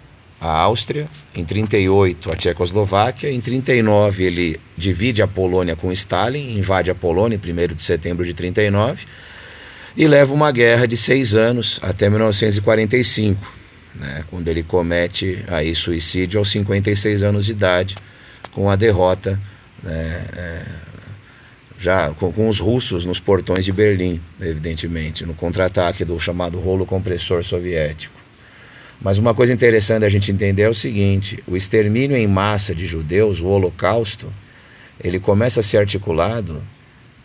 a 0.46 0.62
Áustria, 0.62 1.08
em 1.36 1.44
38 1.44 2.32
a 2.32 2.36
Tchecoslováquia, 2.36 3.32
em 3.32 3.42
39 3.42 4.24
ele 4.24 4.60
divide 4.78 5.22
a 5.22 5.28
Polônia 5.28 5.76
com 5.76 5.92
Stalin, 5.92 6.58
invade 6.58 6.92
a 6.92 6.96
Polônia 6.96 7.40
em 7.44 7.52
1 7.52 7.76
de 7.76 7.82
setembro 7.82 8.26
de 8.26 8.34
39 8.34 9.06
e 9.98 10.08
leva 10.08 10.34
uma 10.34 10.52
guerra 10.52 10.86
de 10.86 10.96
seis 10.96 11.34
anos 11.34 11.80
até 11.82 12.10
1945, 12.10 13.54
né, 13.96 14.24
quando 14.30 14.48
ele 14.48 14.62
comete 14.62 15.44
aí 15.48 15.74
suicídio 15.74 16.38
aos 16.40 16.52
56 16.52 17.24
anos 17.24 17.46
de 17.46 17.52
idade 17.52 17.96
com 18.52 18.70
a 18.70 18.76
derrota 18.76 19.40
né, 19.82 20.26
é, 20.36 20.62
já 21.80 22.10
com, 22.12 22.32
com, 22.32 22.48
os 22.48 22.60
russos 22.60 23.06
nos 23.06 23.20
portões 23.20 23.66
de 23.66 23.72
Berlim, 23.72 24.22
evidentemente, 24.40 25.26
no 25.26 25.34
contra-ataque 25.34 26.06
do 26.06 26.20
chamado 26.20 26.60
rolo 26.60 26.86
compressor 26.86 27.44
soviético. 27.44 28.15
Mas 29.02 29.18
uma 29.18 29.34
coisa 29.34 29.54
interessante 29.54 30.06
a 30.06 30.10
gente 30.10 30.32
entender 30.32 30.64
é 30.64 30.70
o 30.70 30.74
seguinte: 30.74 31.44
o 31.48 31.56
extermínio 31.56 32.18
em 32.18 32.28
massa 32.28 32.74
de 32.74 32.86
judeus, 32.86 33.42
o 33.42 33.48
Holocausto, 33.48 34.32
ele 35.04 35.20
começa 35.20 35.60
a 35.60 35.64
ser 35.64 35.78
articulado 35.78 36.62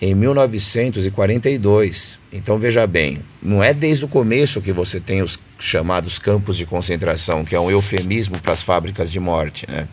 em 0.00 0.14
1942. 0.14 2.18
Então 2.32 2.58
veja 2.58 2.86
bem, 2.86 3.18
não 3.42 3.62
é 3.62 3.74
desde 3.74 4.04
o 4.04 4.08
começo 4.08 4.60
que 4.60 4.72
você 4.72 4.98
tem 4.98 5.22
os 5.22 5.38
chamados 5.58 6.18
campos 6.18 6.56
de 6.56 6.66
concentração, 6.66 7.44
que 7.44 7.54
é 7.54 7.60
um 7.60 7.70
eufemismo 7.70 8.40
para 8.40 8.52
as 8.52 8.62
fábricas 8.62 9.12
de 9.12 9.20
morte, 9.20 9.70
né? 9.70 9.88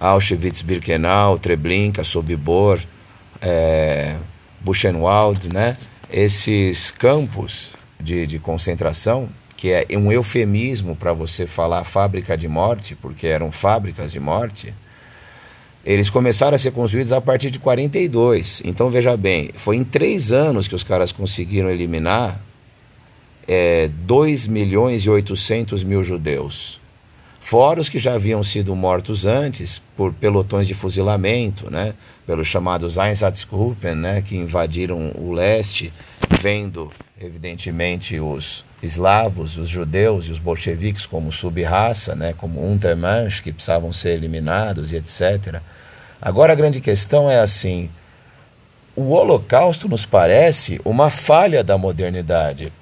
Auschwitz, 0.00 0.62
Birkenau, 0.62 1.38
Treblinka, 1.38 2.02
Sobibor, 2.02 2.80
é, 3.40 4.16
Buchenwald, 4.60 5.48
né? 5.52 5.76
esses 6.12 6.90
campos 6.90 7.70
de, 7.98 8.26
de 8.26 8.38
concentração, 8.38 9.28
que 9.62 9.70
é 9.70 9.86
um 9.96 10.10
eufemismo 10.10 10.96
para 10.96 11.12
você 11.12 11.46
falar 11.46 11.84
fábrica 11.84 12.36
de 12.36 12.48
morte, 12.48 12.96
porque 12.96 13.28
eram 13.28 13.52
fábricas 13.52 14.10
de 14.10 14.18
morte, 14.18 14.74
eles 15.84 16.10
começaram 16.10 16.56
a 16.56 16.58
ser 16.58 16.72
construídos 16.72 17.12
a 17.12 17.20
partir 17.20 17.48
de 17.48 17.60
42. 17.60 18.60
Então 18.64 18.90
veja 18.90 19.16
bem, 19.16 19.50
foi 19.54 19.76
em 19.76 19.84
três 19.84 20.32
anos 20.32 20.66
que 20.66 20.74
os 20.74 20.82
caras 20.82 21.12
conseguiram 21.12 21.70
eliminar 21.70 22.40
é, 23.46 23.88
2 24.04 24.48
milhões 24.48 25.04
e 25.04 25.10
800 25.10 25.84
mil 25.84 26.02
judeus 26.02 26.82
fora 27.42 27.80
os 27.80 27.88
que 27.88 27.98
já 27.98 28.14
haviam 28.14 28.42
sido 28.42 28.74
mortos 28.74 29.26
antes 29.26 29.82
por 29.96 30.12
pelotões 30.12 30.66
de 30.66 30.74
fuzilamento, 30.74 31.70
né, 31.70 31.94
pelos 32.26 32.46
chamados 32.46 32.96
Einsatzgruppen, 32.96 33.96
né, 33.96 34.22
que 34.22 34.36
invadiram 34.36 35.12
o 35.16 35.32
leste, 35.32 35.92
vendo, 36.42 36.92
evidentemente, 37.20 38.18
os 38.18 38.64
eslavos, 38.82 39.56
os 39.56 39.68
judeus 39.68 40.26
e 40.26 40.32
os 40.32 40.40
bolcheviques 40.40 41.06
como 41.06 41.30
subraça, 41.30 42.16
né, 42.16 42.34
como 42.36 42.68
Untermensch, 42.68 43.40
que 43.40 43.52
precisavam 43.52 43.92
ser 43.92 44.10
eliminados 44.10 44.90
e 44.90 44.96
etc. 44.96 45.60
Agora 46.20 46.52
a 46.52 46.56
grande 46.56 46.80
questão 46.80 47.30
é 47.30 47.38
assim, 47.38 47.88
o 48.96 49.10
Holocausto 49.10 49.88
nos 49.88 50.04
parece 50.04 50.80
uma 50.84 51.10
falha 51.10 51.62
da 51.62 51.78
modernidade. 51.78 52.72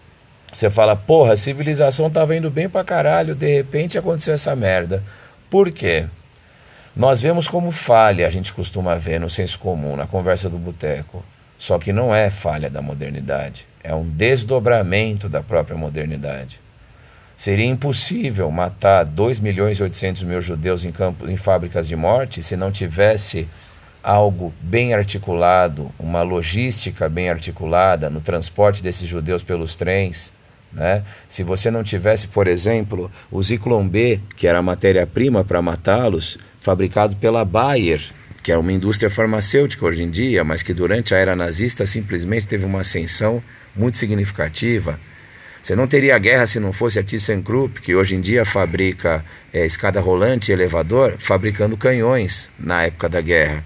Você 0.50 0.70
fala, 0.70 0.96
porra, 0.96 1.34
a 1.34 1.36
civilização 1.36 2.06
estava 2.06 2.34
indo 2.34 2.50
bem 2.50 2.66
pra 2.66 2.82
caralho, 2.82 3.34
de 3.34 3.54
repente 3.54 3.98
aconteceu 3.98 4.32
essa 4.32 4.56
merda. 4.56 5.04
Por 5.50 5.70
quê? 5.70 6.06
Nós 6.96 7.20
vemos 7.20 7.46
como 7.46 7.70
falha, 7.70 8.26
a 8.26 8.30
gente 8.30 8.54
costuma 8.54 8.94
ver 8.96 9.20
no 9.20 9.28
senso 9.28 9.58
comum, 9.58 9.96
na 9.96 10.06
conversa 10.06 10.48
do 10.48 10.56
boteco. 10.56 11.22
Só 11.60 11.78
que 11.78 11.92
não 11.92 12.14
é 12.14 12.30
falha 12.30 12.70
da 12.70 12.80
modernidade, 12.80 13.66
é 13.84 13.94
um 13.94 14.02
desdobramento 14.02 15.28
da 15.28 15.42
própria 15.42 15.76
modernidade. 15.76 16.58
Seria 17.36 17.66
impossível 17.66 18.50
matar 18.50 19.04
2 19.04 19.38
milhões 19.40 19.78
e 19.78 19.82
800 19.82 20.22
mil 20.22 20.40
judeus 20.40 20.86
em, 20.86 20.90
campo, 20.90 21.28
em 21.28 21.36
fábricas 21.36 21.86
de 21.86 21.94
morte 21.94 22.42
se 22.42 22.56
não 22.56 22.72
tivesse 22.72 23.46
algo 24.02 24.54
bem 24.62 24.94
articulado, 24.94 25.92
uma 25.98 26.22
logística 26.22 27.10
bem 27.10 27.28
articulada 27.28 28.08
no 28.08 28.22
transporte 28.22 28.82
desses 28.82 29.06
judeus 29.06 29.42
pelos 29.42 29.76
trens, 29.76 30.32
né? 30.72 31.02
Se 31.28 31.42
você 31.42 31.70
não 31.70 31.84
tivesse, 31.84 32.26
por 32.26 32.48
exemplo, 32.48 33.10
o 33.30 33.42
Zyklon 33.42 33.86
B, 33.86 34.18
que 34.34 34.46
era 34.46 34.60
a 34.60 34.62
matéria-prima 34.62 35.44
para 35.44 35.60
matá-los, 35.60 36.38
fabricado 36.58 37.16
pela 37.16 37.44
Bayer, 37.44 38.00
que 38.42 38.52
é 38.52 38.56
uma 38.56 38.72
indústria 38.72 39.10
farmacêutica 39.10 39.84
hoje 39.84 40.02
em 40.02 40.10
dia, 40.10 40.42
mas 40.44 40.62
que 40.62 40.72
durante 40.72 41.14
a 41.14 41.18
era 41.18 41.36
nazista 41.36 41.84
simplesmente 41.86 42.46
teve 42.46 42.64
uma 42.64 42.80
ascensão 42.80 43.42
muito 43.76 43.98
significativa. 43.98 44.98
Você 45.62 45.76
não 45.76 45.86
teria 45.86 46.18
guerra 46.18 46.46
se 46.46 46.58
não 46.58 46.72
fosse 46.72 46.98
a 46.98 47.02
ThyssenKrupp, 47.02 47.80
que 47.82 47.94
hoje 47.94 48.14
em 48.14 48.20
dia 48.20 48.44
fabrica 48.44 49.24
é, 49.52 49.66
escada 49.66 50.00
rolante 50.00 50.50
e 50.50 50.54
elevador, 50.54 51.16
fabricando 51.18 51.76
canhões 51.76 52.50
na 52.58 52.84
época 52.84 53.08
da 53.08 53.20
guerra. 53.20 53.62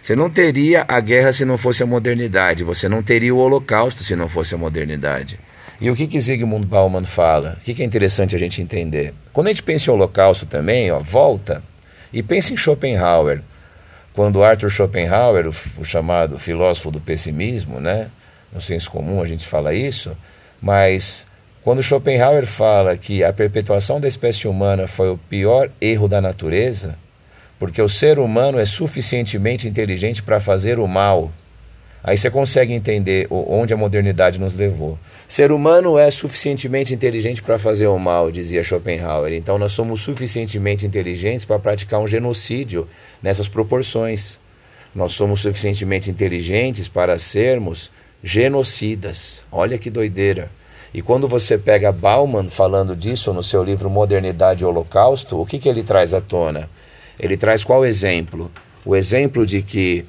Você 0.00 0.14
não 0.14 0.30
teria 0.30 0.84
a 0.86 1.00
guerra 1.00 1.32
se 1.32 1.44
não 1.44 1.58
fosse 1.58 1.82
a 1.82 1.86
modernidade. 1.86 2.62
Você 2.62 2.88
não 2.88 3.02
teria 3.02 3.34
o 3.34 3.38
Holocausto 3.38 4.04
se 4.04 4.14
não 4.14 4.28
fosse 4.28 4.54
a 4.54 4.58
modernidade. 4.58 5.38
E 5.80 5.90
o 5.90 5.96
que 5.96 6.06
que 6.06 6.20
Zygmunt 6.20 6.64
Bauman 6.64 7.04
fala? 7.04 7.58
O 7.60 7.64
que, 7.64 7.74
que 7.74 7.82
é 7.82 7.84
interessante 7.84 8.34
a 8.34 8.38
gente 8.38 8.62
entender? 8.62 9.12
Quando 9.32 9.48
a 9.48 9.50
gente 9.50 9.62
pensa 9.62 9.90
em 9.90 9.94
Holocausto 9.94 10.46
também, 10.46 10.90
ó, 10.90 11.00
volta 11.00 11.62
e 12.12 12.22
pensa 12.22 12.52
em 12.52 12.56
Schopenhauer. 12.56 13.42
Quando 14.16 14.42
Arthur 14.42 14.70
Schopenhauer, 14.70 15.46
o, 15.46 15.54
o 15.78 15.84
chamado 15.84 16.38
filósofo 16.38 16.90
do 16.90 16.98
pessimismo, 16.98 17.78
né? 17.78 18.10
No 18.50 18.62
senso 18.62 18.90
comum 18.90 19.20
a 19.20 19.26
gente 19.26 19.46
fala 19.46 19.74
isso, 19.74 20.16
mas 20.58 21.26
quando 21.62 21.82
Schopenhauer 21.82 22.46
fala 22.46 22.96
que 22.96 23.22
a 23.22 23.30
perpetuação 23.30 24.00
da 24.00 24.08
espécie 24.08 24.48
humana 24.48 24.88
foi 24.88 25.10
o 25.10 25.18
pior 25.18 25.70
erro 25.78 26.08
da 26.08 26.22
natureza, 26.22 26.96
porque 27.58 27.82
o 27.82 27.90
ser 27.90 28.18
humano 28.18 28.58
é 28.58 28.64
suficientemente 28.64 29.68
inteligente 29.68 30.22
para 30.22 30.40
fazer 30.40 30.78
o 30.78 30.88
mal 30.88 31.30
Aí 32.06 32.16
você 32.16 32.30
consegue 32.30 32.72
entender 32.72 33.26
onde 33.28 33.74
a 33.74 33.76
modernidade 33.76 34.38
nos 34.38 34.54
levou. 34.54 34.96
Ser 35.26 35.50
humano 35.50 35.98
é 35.98 36.08
suficientemente 36.08 36.94
inteligente 36.94 37.42
para 37.42 37.58
fazer 37.58 37.88
o 37.88 37.98
mal, 37.98 38.30
dizia 38.30 38.62
Schopenhauer. 38.62 39.32
Então 39.32 39.58
nós 39.58 39.72
somos 39.72 40.02
suficientemente 40.02 40.86
inteligentes 40.86 41.44
para 41.44 41.58
praticar 41.58 41.98
um 41.98 42.06
genocídio 42.06 42.86
nessas 43.20 43.48
proporções. 43.48 44.38
Nós 44.94 45.14
somos 45.14 45.40
suficientemente 45.40 46.08
inteligentes 46.08 46.86
para 46.86 47.18
sermos 47.18 47.90
genocidas. 48.22 49.44
Olha 49.50 49.76
que 49.76 49.90
doideira. 49.90 50.48
E 50.94 51.02
quando 51.02 51.26
você 51.26 51.58
pega 51.58 51.90
Bauman 51.90 52.48
falando 52.48 52.94
disso 52.94 53.32
no 53.32 53.42
seu 53.42 53.64
livro 53.64 53.90
Modernidade 53.90 54.62
e 54.62 54.64
Holocausto, 54.64 55.40
o 55.40 55.44
que, 55.44 55.58
que 55.58 55.68
ele 55.68 55.82
traz 55.82 56.14
à 56.14 56.20
tona? 56.20 56.70
Ele 57.18 57.36
traz 57.36 57.64
qual 57.64 57.84
exemplo? 57.84 58.48
O 58.84 58.94
exemplo 58.94 59.44
de 59.44 59.60
que 59.60 60.06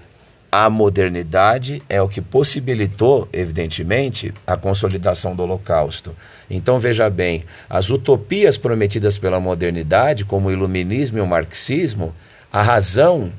a 0.52 0.70
modernidade 0.70 1.84
é 1.90 2.02
o 2.02 2.08
que 2.08 2.22
possibilitou, 2.22 3.28
evidentemente, 3.34 4.34
a 4.46 4.56
consolidação 4.56 5.36
do 5.36 5.44
Holocausto. 5.44 6.16
Então 6.50 6.80
veja 6.80 7.10
bem, 7.10 7.44
as 7.70 7.90
utopias 7.90 8.58
prometidas 8.58 9.18
pela 9.18 9.40
modernidade, 9.40 10.24
como 10.24 10.48
o 10.48 10.52
iluminismo 10.52 11.18
e 11.18 11.22
o 11.22 11.28
marxismo, 11.28 12.14
a 12.52 12.62
razão, 12.62 13.32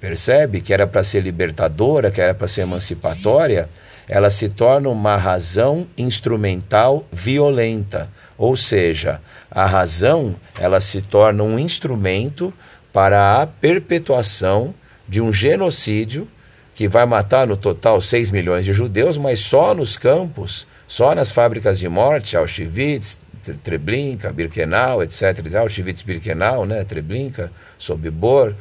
percebe, 0.00 0.60
que 0.60 0.72
era 0.72 0.86
para 0.86 1.04
ser 1.04 1.20
libertadora, 1.20 2.10
que 2.10 2.20
era 2.20 2.34
para 2.34 2.48
ser 2.48 2.62
emancipatória, 2.62 3.68
ela 4.08 4.30
se 4.30 4.48
torna 4.48 4.88
uma 4.88 5.16
razão 5.16 5.86
instrumental 5.96 7.06
violenta. 7.12 8.08
Ou 8.36 8.56
seja, 8.56 9.20
a 9.50 9.66
razão 9.66 10.34
ela 10.58 10.80
se 10.80 11.00
torna 11.00 11.42
um 11.42 11.58
instrumento 11.58 12.52
para 12.92 13.40
a 13.40 13.46
perpetuação 13.46 14.74
de 15.08 15.20
um 15.20 15.32
genocídio 15.32 16.28
que 16.74 16.88
vai 16.88 17.06
matar 17.06 17.46
no 17.46 17.56
total 17.56 18.00
6 18.00 18.30
milhões 18.30 18.64
de 18.64 18.72
judeus, 18.72 19.16
mas 19.16 19.40
só 19.40 19.74
nos 19.74 19.96
campos, 19.96 20.66
só 20.88 21.14
nas 21.14 21.30
fábricas 21.30 21.78
de 21.78 21.88
morte, 21.88 22.36
Auschwitz, 22.36 23.18
Treblinka, 23.62 24.32
Birkenau, 24.32 25.02
etc. 25.02 25.54
Auschwitz, 25.56 26.02
Birkenau, 26.02 26.66
né, 26.66 26.82
Treblinka, 26.84 27.52
Sobibor, 27.78 28.54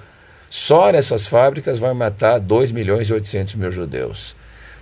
só 0.50 0.92
nessas 0.92 1.26
fábricas 1.26 1.80
vai 1.80 1.94
matar 1.94 2.40
2 2.40 2.72
milhões 2.72 3.10
e 3.10 3.14
800 3.14 3.56
mil 3.56 3.72
judeus. 3.72 4.36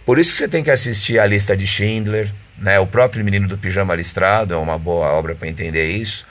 Por 0.06 0.20
isso 0.20 0.32
que 0.32 0.38
você 0.38 0.48
tem 0.48 0.64
que 0.64 0.72
assistir 0.72 1.20
a 1.20 1.26
lista 1.26 1.56
de 1.56 1.66
Schindler, 1.66 2.34
né, 2.58 2.80
o 2.80 2.88
próprio 2.88 3.24
Menino 3.24 3.48
do 3.48 3.58
Pijama 3.58 3.96
Listrado 3.96 4.54
é 4.54 4.58
uma 4.58 4.78
boa 4.78 5.08
obra 5.14 5.36
para 5.36 5.48
entender 5.48 5.90
isso, 5.90 6.26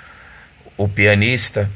o 0.77 0.89
pianista, 0.89 1.71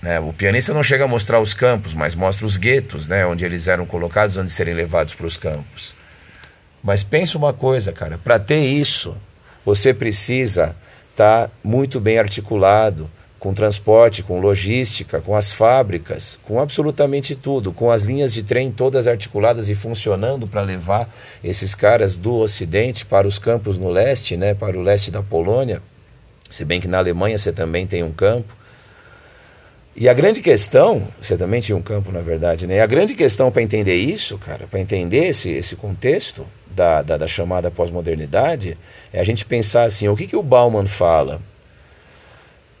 né? 0.00 0.20
O 0.20 0.32
pianista 0.32 0.72
não 0.72 0.82
chega 0.82 1.04
a 1.04 1.08
mostrar 1.08 1.40
os 1.40 1.52
campos, 1.52 1.94
mas 1.94 2.14
mostra 2.14 2.46
os 2.46 2.56
guetos, 2.56 3.08
né? 3.08 3.26
onde 3.26 3.44
eles 3.44 3.68
eram 3.68 3.84
colocados, 3.84 4.36
onde 4.36 4.50
serem 4.50 4.74
levados 4.74 5.14
para 5.14 5.26
os 5.26 5.36
campos. 5.36 5.94
Mas 6.82 7.02
pensa 7.02 7.36
uma 7.36 7.52
coisa, 7.52 7.92
cara, 7.92 8.18
para 8.18 8.38
ter 8.38 8.60
isso, 8.60 9.16
você 9.64 9.92
precisa 9.92 10.76
estar 11.10 11.48
tá 11.48 11.50
muito 11.62 11.98
bem 11.98 12.18
articulado 12.18 13.10
com 13.38 13.54
transporte, 13.54 14.22
com 14.22 14.40
logística, 14.40 15.20
com 15.20 15.36
as 15.36 15.52
fábricas, 15.52 16.38
com 16.42 16.60
absolutamente 16.60 17.36
tudo, 17.36 17.72
com 17.72 17.90
as 17.90 18.02
linhas 18.02 18.32
de 18.32 18.42
trem 18.42 18.70
todas 18.70 19.06
articuladas 19.06 19.68
e 19.68 19.74
funcionando 19.74 20.46
para 20.46 20.60
levar 20.60 21.08
esses 21.42 21.74
caras 21.74 22.16
do 22.16 22.36
Ocidente 22.36 23.06
para 23.06 23.28
os 23.28 23.38
campos 23.38 23.78
no 23.78 23.90
leste, 23.90 24.36
né, 24.36 24.54
para 24.54 24.76
o 24.76 24.82
leste 24.82 25.10
da 25.10 25.22
Polônia. 25.22 25.80
Se 26.50 26.64
bem 26.64 26.80
que 26.80 26.88
na 26.88 26.98
Alemanha 26.98 27.38
você 27.38 27.52
também 27.52 27.86
tem 27.86 28.02
um 28.02 28.12
campo. 28.12 28.57
E 30.00 30.08
a 30.08 30.14
grande 30.14 30.40
questão, 30.40 31.08
você 31.20 31.36
também 31.36 31.60
tinha 31.60 31.76
um 31.76 31.82
campo, 31.82 32.12
na 32.12 32.20
verdade, 32.20 32.68
né? 32.68 32.76
E 32.76 32.80
a 32.80 32.86
grande 32.86 33.14
questão 33.14 33.50
para 33.50 33.62
entender 33.62 33.96
isso, 33.96 34.38
cara, 34.38 34.64
para 34.70 34.78
entender 34.78 35.26
esse, 35.26 35.50
esse 35.50 35.74
contexto 35.74 36.46
da, 36.70 37.02
da, 37.02 37.16
da 37.16 37.26
chamada 37.26 37.68
pós-modernidade, 37.68 38.78
é 39.12 39.20
a 39.20 39.24
gente 39.24 39.44
pensar 39.44 39.82
assim: 39.82 40.06
o 40.06 40.14
que, 40.14 40.28
que 40.28 40.36
o 40.36 40.42
Bauman 40.42 40.86
fala? 40.86 41.42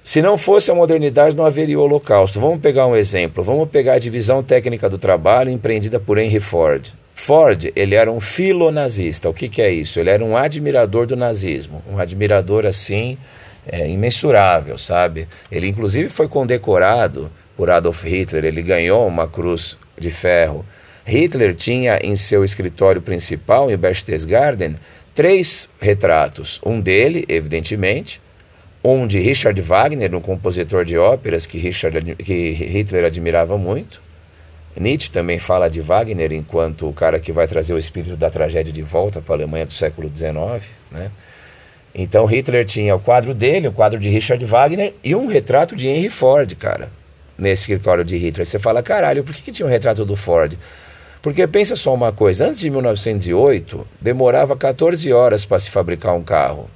Se 0.00 0.22
não 0.22 0.38
fosse 0.38 0.70
a 0.70 0.74
modernidade, 0.76 1.34
não 1.34 1.44
haveria 1.44 1.76
o 1.80 1.82
Holocausto. 1.82 2.38
Vamos 2.38 2.60
pegar 2.60 2.86
um 2.86 2.94
exemplo. 2.94 3.42
Vamos 3.42 3.68
pegar 3.68 3.94
a 3.94 3.98
divisão 3.98 4.40
técnica 4.40 4.88
do 4.88 4.96
trabalho 4.96 5.50
empreendida 5.50 5.98
por 5.98 6.18
Henry 6.18 6.38
Ford. 6.38 6.94
Ford, 7.16 7.72
ele 7.74 7.96
era 7.96 8.12
um 8.12 8.20
filonazista. 8.20 9.28
O 9.28 9.34
que, 9.34 9.48
que 9.48 9.60
é 9.60 9.72
isso? 9.72 9.98
Ele 9.98 10.08
era 10.08 10.24
um 10.24 10.36
admirador 10.36 11.04
do 11.04 11.16
nazismo, 11.16 11.82
um 11.90 11.98
admirador 11.98 12.64
assim 12.64 13.18
é, 13.66 13.88
imensurável, 13.88 14.78
sabe? 14.78 15.28
Ele 15.50 15.68
inclusive 15.68 16.08
foi 16.08 16.28
condecorado 16.28 17.30
por 17.56 17.70
Adolf 17.70 18.04
Hitler, 18.04 18.44
ele 18.44 18.62
ganhou 18.62 19.06
uma 19.06 19.26
cruz 19.26 19.76
de 19.98 20.10
ferro. 20.10 20.64
Hitler 21.04 21.54
tinha 21.54 21.98
em 22.02 22.16
seu 22.16 22.44
escritório 22.44 23.00
principal, 23.00 23.70
em 23.70 23.76
Berchtesgaden, 23.76 24.76
três 25.14 25.68
retratos. 25.80 26.60
Um 26.64 26.80
dele, 26.80 27.24
evidentemente, 27.28 28.20
um 28.84 29.06
de 29.06 29.18
Richard 29.18 29.60
Wagner, 29.60 30.14
um 30.14 30.20
compositor 30.20 30.84
de 30.84 30.96
óperas 30.96 31.46
que, 31.46 31.58
Richard, 31.58 32.14
que 32.16 32.52
Hitler 32.52 33.04
admirava 33.04 33.58
muito. 33.58 34.00
Nietzsche 34.78 35.10
também 35.10 35.38
fala 35.38 35.68
de 35.68 35.80
Wagner 35.80 36.32
enquanto 36.32 36.88
o 36.88 36.92
cara 36.92 37.18
que 37.18 37.32
vai 37.32 37.48
trazer 37.48 37.74
o 37.74 37.78
espírito 37.78 38.16
da 38.16 38.30
tragédia 38.30 38.72
de 38.72 38.82
volta 38.82 39.20
para 39.20 39.34
a 39.34 39.38
Alemanha 39.38 39.66
do 39.66 39.72
século 39.72 40.08
XIX, 40.14 40.64
né? 40.90 41.10
Então 41.94 42.26
Hitler 42.26 42.64
tinha 42.64 42.94
o 42.94 43.00
quadro 43.00 43.34
dele, 43.34 43.68
o 43.68 43.72
quadro 43.72 43.98
de 43.98 44.08
Richard 44.08 44.44
Wagner 44.44 44.94
e 45.02 45.14
um 45.14 45.26
retrato 45.26 45.74
de 45.74 45.88
Henry 45.88 46.10
Ford, 46.10 46.54
cara, 46.54 46.90
nesse 47.36 47.62
escritório 47.62 48.04
de 48.04 48.16
Hitler. 48.16 48.46
Você 48.46 48.58
fala, 48.58 48.82
caralho, 48.82 49.24
por 49.24 49.34
que, 49.34 49.42
que 49.42 49.52
tinha 49.52 49.66
um 49.66 49.70
retrato 49.70 50.04
do 50.04 50.14
Ford? 50.14 50.56
Porque 51.20 51.46
pensa 51.46 51.74
só 51.74 51.92
uma 51.92 52.12
coisa, 52.12 52.46
antes 52.46 52.60
de 52.60 52.70
1908, 52.70 53.86
demorava 54.00 54.56
14 54.56 55.12
horas 55.12 55.44
para 55.44 55.58
se 55.58 55.70
fabricar 55.70 56.14
um 56.14 56.22
carro. 56.22 56.70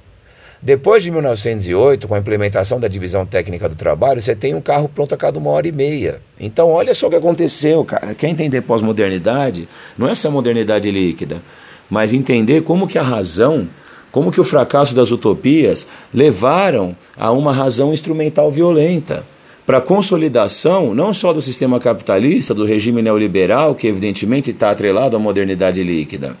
Depois 0.61 1.03
de 1.03 1.11
1908, 1.11 2.07
com 2.07 2.15
a 2.15 2.19
implementação 2.19 2.79
da 2.79 2.87
divisão 2.87 3.25
técnica 3.25 3.67
do 3.67 3.75
trabalho, 3.75 4.21
você 4.21 4.33
tem 4.33 4.55
um 4.55 4.61
carro 4.61 4.87
pronto 4.87 5.13
a 5.13 5.17
cada 5.17 5.37
uma 5.37 5.49
hora 5.49 5.67
e 5.67 5.73
meia. 5.73 6.21
Então, 6.39 6.69
olha 6.69 6.93
só 6.93 7.07
o 7.07 7.09
que 7.09 7.17
aconteceu, 7.17 7.83
cara. 7.83 8.15
Quer 8.15 8.29
entender 8.29 8.61
pós-modernidade? 8.61 9.67
Não 9.97 10.07
é 10.07 10.13
essa 10.13 10.29
modernidade 10.29 10.89
líquida, 10.89 11.41
mas 11.89 12.13
entender 12.13 12.63
como 12.63 12.87
que 12.87 12.97
a 12.97 13.03
razão 13.03 13.67
como 14.13 14.31
que 14.31 14.39
o 14.39 14.43
fracasso 14.43 14.93
das 14.93 15.09
utopias 15.09 15.87
levaram 16.13 16.95
a 17.17 17.31
uma 17.31 17.51
razão 17.51 17.91
instrumental 17.91 18.51
violenta 18.51 19.25
para 19.65 19.79
a 19.79 19.81
consolidação 19.81 20.93
não 20.93 21.11
só 21.11 21.33
do 21.33 21.41
sistema 21.41 21.79
capitalista, 21.79 22.53
do 22.53 22.63
regime 22.63 23.01
neoliberal, 23.01 23.73
que 23.73 23.87
evidentemente 23.87 24.51
está 24.51 24.69
atrelado 24.69 25.17
à 25.17 25.19
modernidade 25.19 25.83
líquida, 25.83 26.37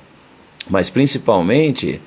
mas 0.69 0.87
principalmente 0.87 1.99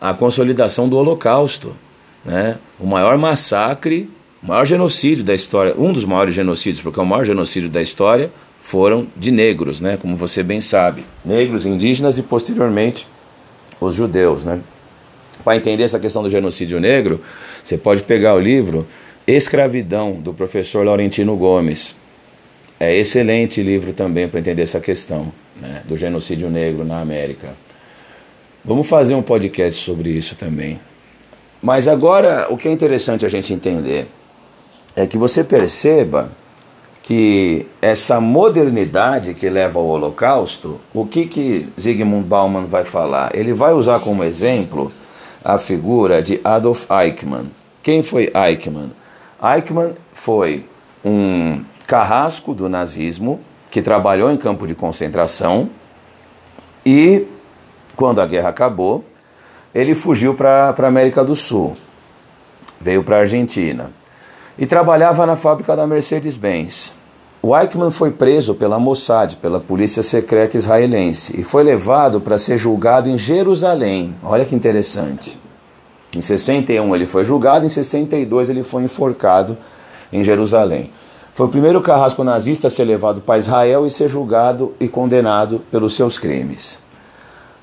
a 0.00 0.14
consolidação 0.14 0.88
do 0.88 0.96
Holocausto, 0.96 1.76
né? 2.24 2.56
o 2.80 2.86
maior 2.86 3.18
massacre, 3.18 4.08
o 4.42 4.46
maior 4.46 4.64
genocídio 4.64 5.22
da 5.22 5.34
história, 5.34 5.74
um 5.76 5.92
dos 5.92 6.06
maiores 6.06 6.34
genocídios, 6.34 6.80
porque 6.80 6.98
é 6.98 7.02
o 7.02 7.06
maior 7.06 7.24
genocídio 7.24 7.68
da 7.68 7.82
história, 7.82 8.32
foram 8.58 9.06
de 9.14 9.30
negros, 9.30 9.82
né? 9.82 9.98
como 9.98 10.16
você 10.16 10.42
bem 10.42 10.62
sabe, 10.62 11.04
negros, 11.22 11.66
indígenas 11.66 12.16
e 12.16 12.22
posteriormente 12.22 13.06
os 13.78 13.94
judeus. 13.94 14.46
Né? 14.46 14.60
Para 15.48 15.56
entender 15.56 15.82
essa 15.82 15.98
questão 15.98 16.22
do 16.22 16.28
genocídio 16.28 16.78
negro, 16.78 17.22
você 17.64 17.78
pode 17.78 18.02
pegar 18.02 18.34
o 18.34 18.38
livro 18.38 18.86
Escravidão, 19.26 20.12
do 20.12 20.34
professor 20.34 20.84
Laurentino 20.84 21.34
Gomes. 21.38 21.96
É 22.78 22.94
excelente 22.94 23.62
livro 23.62 23.94
também 23.94 24.28
para 24.28 24.40
entender 24.40 24.60
essa 24.60 24.78
questão 24.78 25.32
né, 25.58 25.82
do 25.88 25.96
genocídio 25.96 26.50
negro 26.50 26.84
na 26.84 27.00
América. 27.00 27.54
Vamos 28.62 28.86
fazer 28.86 29.14
um 29.14 29.22
podcast 29.22 29.82
sobre 29.82 30.10
isso 30.10 30.36
também. 30.36 30.78
Mas 31.62 31.88
agora, 31.88 32.48
o 32.50 32.58
que 32.58 32.68
é 32.68 32.70
interessante 32.70 33.24
a 33.24 33.30
gente 33.30 33.50
entender 33.50 34.06
é 34.94 35.06
que 35.06 35.16
você 35.16 35.42
perceba 35.42 36.30
que 37.02 37.64
essa 37.80 38.20
modernidade 38.20 39.32
que 39.32 39.48
leva 39.48 39.78
ao 39.78 39.86
Holocausto, 39.86 40.78
o 40.92 41.06
que, 41.06 41.24
que 41.24 41.70
Zygmunt 41.80 42.26
Bauman 42.26 42.66
vai 42.66 42.84
falar? 42.84 43.34
Ele 43.34 43.54
vai 43.54 43.72
usar 43.72 43.98
como 44.00 44.22
exemplo 44.22 44.92
a 45.44 45.58
figura 45.58 46.20
de 46.20 46.40
Adolf 46.44 46.86
Eichmann. 46.90 47.50
Quem 47.82 48.02
foi 48.02 48.30
Eichmann? 48.34 48.92
Eichmann 49.42 49.94
foi 50.12 50.66
um 51.04 51.64
carrasco 51.86 52.54
do 52.54 52.68
nazismo 52.68 53.40
que 53.70 53.80
trabalhou 53.80 54.30
em 54.30 54.36
campo 54.36 54.66
de 54.66 54.74
concentração 54.74 55.70
e, 56.84 57.26
quando 57.94 58.20
a 58.20 58.26
guerra 58.26 58.48
acabou, 58.48 59.04
ele 59.74 59.94
fugiu 59.94 60.34
para 60.34 60.74
a 60.76 60.86
América 60.86 61.24
do 61.24 61.36
Sul, 61.36 61.76
veio 62.80 63.04
para 63.04 63.16
a 63.16 63.20
Argentina 63.20 63.92
e 64.58 64.66
trabalhava 64.66 65.24
na 65.24 65.36
fábrica 65.36 65.76
da 65.76 65.86
Mercedes-Benz. 65.86 66.97
O 67.40 67.56
Eichmann 67.56 67.92
foi 67.92 68.10
preso 68.10 68.52
pela 68.52 68.80
Mossad, 68.80 69.36
pela 69.36 69.60
polícia 69.60 70.02
secreta 70.02 70.56
israelense, 70.56 71.40
e 71.40 71.44
foi 71.44 71.62
levado 71.62 72.20
para 72.20 72.36
ser 72.36 72.58
julgado 72.58 73.08
em 73.08 73.16
Jerusalém. 73.16 74.16
Olha 74.24 74.44
que 74.44 74.56
interessante. 74.56 75.38
Em 76.12 76.20
61 76.20 76.96
ele 76.96 77.06
foi 77.06 77.22
julgado, 77.22 77.64
em 77.64 77.68
62 77.68 78.50
ele 78.50 78.64
foi 78.64 78.82
enforcado 78.82 79.56
em 80.12 80.24
Jerusalém. 80.24 80.90
Foi 81.32 81.46
o 81.46 81.48
primeiro 81.50 81.80
carrasco 81.80 82.24
nazista 82.24 82.66
a 82.66 82.70
ser 82.70 82.84
levado 82.84 83.20
para 83.20 83.38
Israel 83.38 83.86
e 83.86 83.90
ser 83.90 84.08
julgado 84.08 84.74
e 84.80 84.88
condenado 84.88 85.60
pelos 85.70 85.94
seus 85.94 86.18
crimes. 86.18 86.82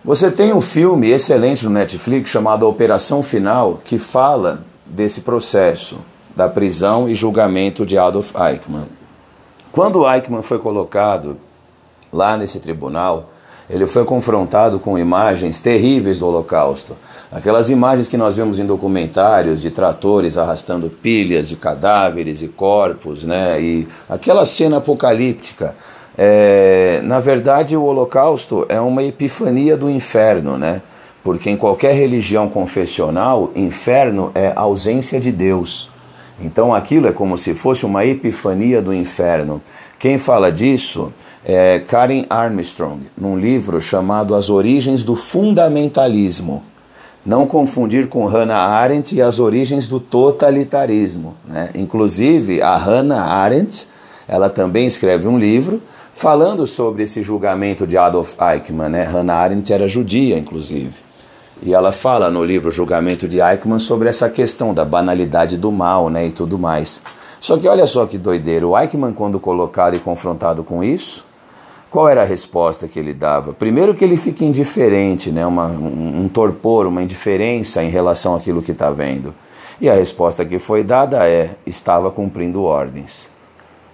Você 0.05 0.31
tem 0.31 0.53
um 0.53 0.61
filme 0.61 1.09
excelente 1.09 1.65
no 1.65 1.71
Netflix 1.71 2.29
chamado 2.29 2.65
Operação 2.65 3.21
Final 3.21 3.81
que 3.83 3.99
fala 3.99 4.63
desse 4.85 5.21
processo 5.21 5.97
da 6.33 6.47
prisão 6.47 7.09
e 7.09 7.15
julgamento 7.15 7.85
de 7.85 7.97
Adolf 7.97 8.31
Eichmann. 8.35 8.87
Quando 9.75 10.09
Eichmann 10.09 10.41
foi 10.41 10.57
colocado 10.57 11.35
lá 12.11 12.37
nesse 12.37 12.61
tribunal, 12.61 13.31
ele 13.69 13.85
foi 13.85 14.05
confrontado 14.05 14.79
com 14.79 14.97
imagens 14.97 15.59
terríveis 15.59 16.17
do 16.17 16.27
Holocausto. 16.27 16.95
Aquelas 17.29 17.69
imagens 17.69 18.07
que 18.07 18.15
nós 18.15 18.37
vemos 18.37 18.57
em 18.57 18.65
documentários 18.65 19.61
de 19.61 19.69
tratores 19.69 20.37
arrastando 20.37 20.89
pilhas 20.89 21.49
de 21.49 21.57
cadáveres 21.57 22.41
e 22.41 22.47
corpos, 22.47 23.25
né? 23.25 23.61
E 23.61 23.85
aquela 24.07 24.45
cena 24.45 24.77
apocalíptica 24.77 25.75
É, 26.17 27.01
na 27.03 27.19
verdade, 27.19 27.75
o 27.75 27.83
Holocausto 27.83 28.65
é 28.69 28.79
uma 28.79 29.03
epifania 29.03 29.75
do 29.75 29.89
inferno, 29.89 30.57
né? 30.57 30.81
Porque 31.21 31.49
em 31.49 31.57
qualquer 31.57 31.93
religião 31.93 32.47
confessional, 32.47 33.51
inferno 33.53 34.31
é 34.33 34.53
ausência 34.55 35.19
de 35.19 35.33
Deus. 35.33 35.89
Então 36.39 36.73
aquilo 36.73 37.07
é 37.07 37.11
como 37.11 37.37
se 37.37 37.53
fosse 37.53 37.85
uma 37.85 38.05
epifania 38.05 38.81
do 38.81 38.93
inferno. 38.93 39.61
Quem 39.97 40.17
fala 40.17 40.51
disso 40.51 41.13
é 41.43 41.79
Karen 41.79 42.25
Armstrong, 42.29 43.03
num 43.17 43.37
livro 43.37 43.79
chamado 43.79 44.35
As 44.35 44.49
Origens 44.49 45.03
do 45.03 45.15
Fundamentalismo. 45.15 46.61
Não 47.25 47.47
confundir 47.47 48.07
com 48.07 48.25
Hannah 48.25 48.67
Arendt 48.67 49.15
e 49.15 49.21
as 49.21 49.39
origens 49.39 49.87
do 49.87 49.99
totalitarismo. 49.99 51.35
Né? 51.43 51.71
Inclusive, 51.73 52.61
a 52.61 52.75
Hannah 52.75 53.23
Arendt, 53.23 53.87
ela 54.27 54.47
também 54.47 54.85
escreve 54.85 55.27
um 55.27 55.39
livro 55.39 55.81
falando 56.13 56.67
sobre 56.67 57.03
esse 57.03 57.23
julgamento 57.23 57.87
de 57.87 57.97
Adolf 57.97 58.35
Eichmann. 58.39 58.89
Né? 58.89 59.03
Hannah 59.03 59.35
Arendt 59.35 59.73
era 59.73 59.87
judia, 59.87 60.37
inclusive. 60.37 61.04
E 61.61 61.73
ela 61.73 61.91
fala 61.91 62.29
no 62.29 62.43
livro 62.43 62.71
Julgamento 62.71 63.27
de 63.27 63.39
Eichmann 63.39 63.79
sobre 63.79 64.09
essa 64.09 64.29
questão 64.29 64.73
da 64.73 64.83
banalidade 64.83 65.57
do 65.57 65.71
mal 65.71 66.09
né, 66.09 66.27
e 66.27 66.31
tudo 66.31 66.59
mais. 66.59 67.01
Só 67.39 67.57
que 67.57 67.67
olha 67.67 67.85
só 67.85 68.05
que 68.05 68.17
doideira, 68.17 68.67
o 68.67 68.77
Eichmann, 68.77 69.13
quando 69.13 69.39
colocado 69.39 69.95
e 69.95 69.99
confrontado 69.99 70.63
com 70.63 70.83
isso, 70.83 71.25
qual 71.89 72.09
era 72.09 72.23
a 72.23 72.25
resposta 72.25 72.87
que 72.87 72.99
ele 72.99 73.13
dava? 73.13 73.53
Primeiro 73.53 73.93
que 73.95 74.03
ele 74.03 74.17
fica 74.17 74.43
indiferente, 74.43 75.31
né, 75.31 75.45
uma, 75.45 75.67
um, 75.67 76.23
um 76.23 76.27
torpor, 76.27 76.87
uma 76.87 77.01
indiferença 77.01 77.83
em 77.83 77.89
relação 77.89 78.35
àquilo 78.35 78.61
que 78.61 78.73
está 78.73 78.89
vendo. 78.89 79.33
E 79.79 79.89
a 79.89 79.93
resposta 79.93 80.43
que 80.43 80.59
foi 80.59 80.83
dada 80.83 81.27
é: 81.27 81.51
estava 81.65 82.11
cumprindo 82.11 82.63
ordens. 82.63 83.29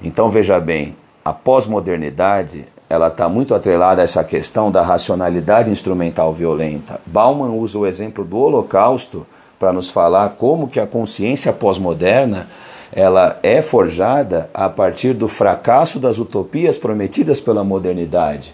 Então 0.02 0.30
veja 0.30 0.60
bem, 0.60 0.95
a 1.24 1.32
pós-modernidade 1.32 2.65
ela 2.91 3.08
está 3.08 3.30
muito 3.30 3.56
atrelada 3.56 4.01
a 4.01 4.04
essa 4.04 4.21
questão 4.21 4.69
da 4.69 4.82
racionalidade 4.82 5.71
instrumental 5.71 6.34
violenta. 6.34 6.99
Bauman 7.06 7.51
usa 7.51 7.80
o 7.80 7.88
exemplo 7.88 8.25
do 8.25 8.38
Holocausto 8.38 9.25
para 9.58 9.71
nos 9.71 9.89
falar 9.89 10.32
como 10.32 10.67
que 10.67 10.77
a 10.77 10.86
consciência 10.86 11.54
pós-moderna 11.54 12.49
ela 12.91 13.39
é 13.43 13.62
forjada 13.62 14.49
a 14.54 14.67
partir 14.67 15.13
do 15.13 15.30
fracasso 15.30 15.99
das 15.99 16.19
utopias 16.19 16.77
prometidas 16.77 17.39
pela 17.39 17.63
modernidade. 17.63 18.54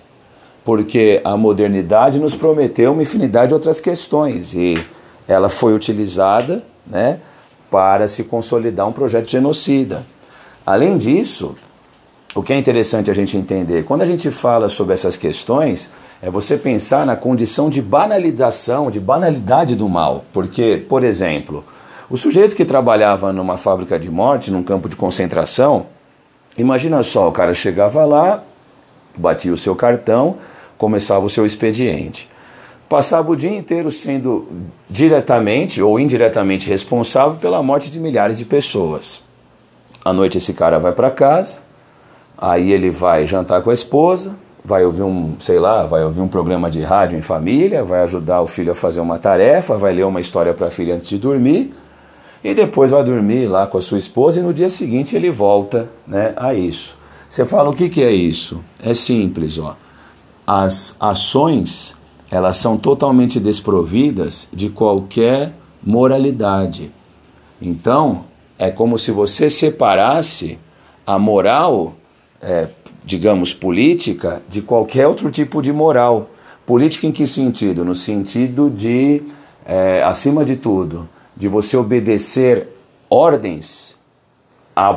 Porque 0.63 1.19
a 1.23 1.36
modernidade 1.36 2.19
nos 2.19 2.36
prometeu 2.36 2.91
uma 2.91 3.02
infinidade 3.02 3.47
de 3.47 3.54
outras 3.56 3.80
questões 3.80 4.54
e 4.54 4.78
ela 5.28 5.50
foi 5.50 5.73
utilizada 5.73 6.62
né, 6.86 7.21
para 7.71 8.08
se 8.08 8.26
consolidar 8.26 8.88
um 8.88 8.93
projeto 8.93 9.32
genocida. 9.32 10.06
Além 10.63 10.95
disso, 10.95 11.56
o 12.38 12.43
que 12.43 12.54
é 12.54 12.56
interessante 12.56 13.10
a 13.10 13.15
gente 13.15 13.36
entender, 13.36 13.84
quando 13.84 14.04
a 14.04 14.06
gente 14.06 14.30
fala 14.30 14.69
sobre 14.69 14.93
essas 14.93 15.17
questões, 15.17 15.91
é 16.21 16.30
você 16.30 16.56
pensar 16.56 17.04
na 17.04 17.15
condição 17.15 17.67
de 17.67 17.82
banalização, 17.82 18.91
de 18.91 19.00
banalidade 19.00 19.76
do 19.76 19.89
mal. 19.89 20.23
Porque, 20.32 20.86
por 20.88 21.04
exemplo, 21.04 21.65
o 22.08 22.15
sujeito 22.15 22.56
que 22.56 22.63
trabalhava 22.63 23.34
numa 23.34 23.58
fábrica 23.58 23.97
de 23.97 24.12
morte, 24.12 24.52
num 24.52 24.62
campo 24.62 24.88
de 24.88 24.95
concentração, 24.95 25.88
imagina 26.56 27.02
só, 27.02 27.28
o 27.28 27.32
cara 27.32 27.56
chegava 27.56 28.06
lá, 28.06 28.43
batia 29.17 29.52
o 29.52 29.58
seu 29.58 29.76
cartão, 29.76 30.38
começava 30.78 31.26
o 31.26 31.30
seu 31.32 31.43
expediente. 31.43 32.30
Passava 32.88 33.32
o 33.32 33.36
dia 33.36 33.58
inteiro 33.58 33.91
sendo 33.91 34.47
diretamente 34.88 35.82
ou 35.82 36.00
indiretamente 36.00 36.69
responsável 36.69 37.38
pela 37.38 37.63
morte 37.63 37.89
de 37.89 38.00
milhares 38.00 38.38
de 38.38 38.45
pessoas. 38.45 39.23
À 40.06 40.13
noite 40.13 40.38
esse 40.38 40.54
cara 40.54 40.78
vai 40.78 40.91
para 40.91 41.10
casa, 41.10 41.65
Aí 42.38 42.71
ele 42.71 42.89
vai 42.89 43.26
jantar 43.26 43.62
com 43.62 43.69
a 43.69 43.73
esposa, 43.73 44.36
vai 44.63 44.86
ouvir 44.86 45.02
um, 45.02 45.36
sei 45.39 45.58
lá, 45.58 45.84
vai 45.86 46.04
ouvir 46.04 46.21
um 46.21 46.28
programa 46.28 46.69
de 46.69 46.82
rádio 46.82 47.17
em 47.17 47.21
família, 47.21 47.84
vai 47.84 48.02
ajudar 48.02 48.41
o 48.41 48.47
filho 48.47 48.71
a 48.71 48.76
fazer 48.76 49.00
uma 49.00 49.17
tarefa, 49.17 49.78
vai 49.78 49.93
ler 49.93 50.06
uma 50.06 50.21
história 50.21 50.54
para 50.54 50.67
a 50.67 50.69
filha 50.69 50.95
antes 50.95 51.10
de 51.10 51.17
dormir, 51.17 51.73
e 52.43 52.54
depois 52.54 52.91
vai 52.91 53.04
dormir 53.04 53.47
lá 53.47 53.65
com 53.65 53.78
a 53.78 53.82
sua 53.82 53.97
esposa 53.97 54.39
e 54.39 54.43
no 54.43 54.54
dia 54.54 54.69
seguinte 54.69 55.15
ele 55.15 55.32
volta, 55.32 55.89
né, 56.06 56.34
a 56.36 56.54
isso. 56.54 56.95
Você 57.30 57.45
fala 57.45 57.69
o 57.69 57.73
que, 57.73 57.89
que 57.89 58.04
é 58.04 58.12
isso? 58.12 58.63
É 58.80 58.93
simples, 58.93 59.58
ó. 59.58 59.76
As 60.45 60.95
ações 61.00 61.97
elas 62.30 62.58
são 62.58 62.78
totalmente 62.78 63.39
desprovidas 63.39 64.50
de 64.54 64.69
qualquer 64.69 65.54
moralidade. 65.84 66.91
Então, 67.62 68.26
é 68.60 68.69
como 68.69 69.00
se 69.00 69.12
você 69.12 69.50
separasse 69.50 70.60
a 71.06 71.17
moral 71.17 71.95
é, 72.41 72.67
digamos, 73.04 73.54
política 73.54 74.41
de 74.50 74.62
qualquer 74.62 75.08
outro 75.08 75.32
tipo 75.32 75.62
de 75.62 75.71
moral. 75.71 76.30
Política 76.65 77.08
em 77.08 77.12
que 77.12 77.26
sentido? 77.26 77.86
No 77.86 77.95
sentido 77.95 78.69
de, 78.69 79.21
é, 79.65 80.04
acima 80.04 80.43
de 80.43 80.56
tudo, 80.56 81.08
de 81.36 81.47
você 81.47 81.78
obedecer 81.78 82.67
ordens 83.10 83.95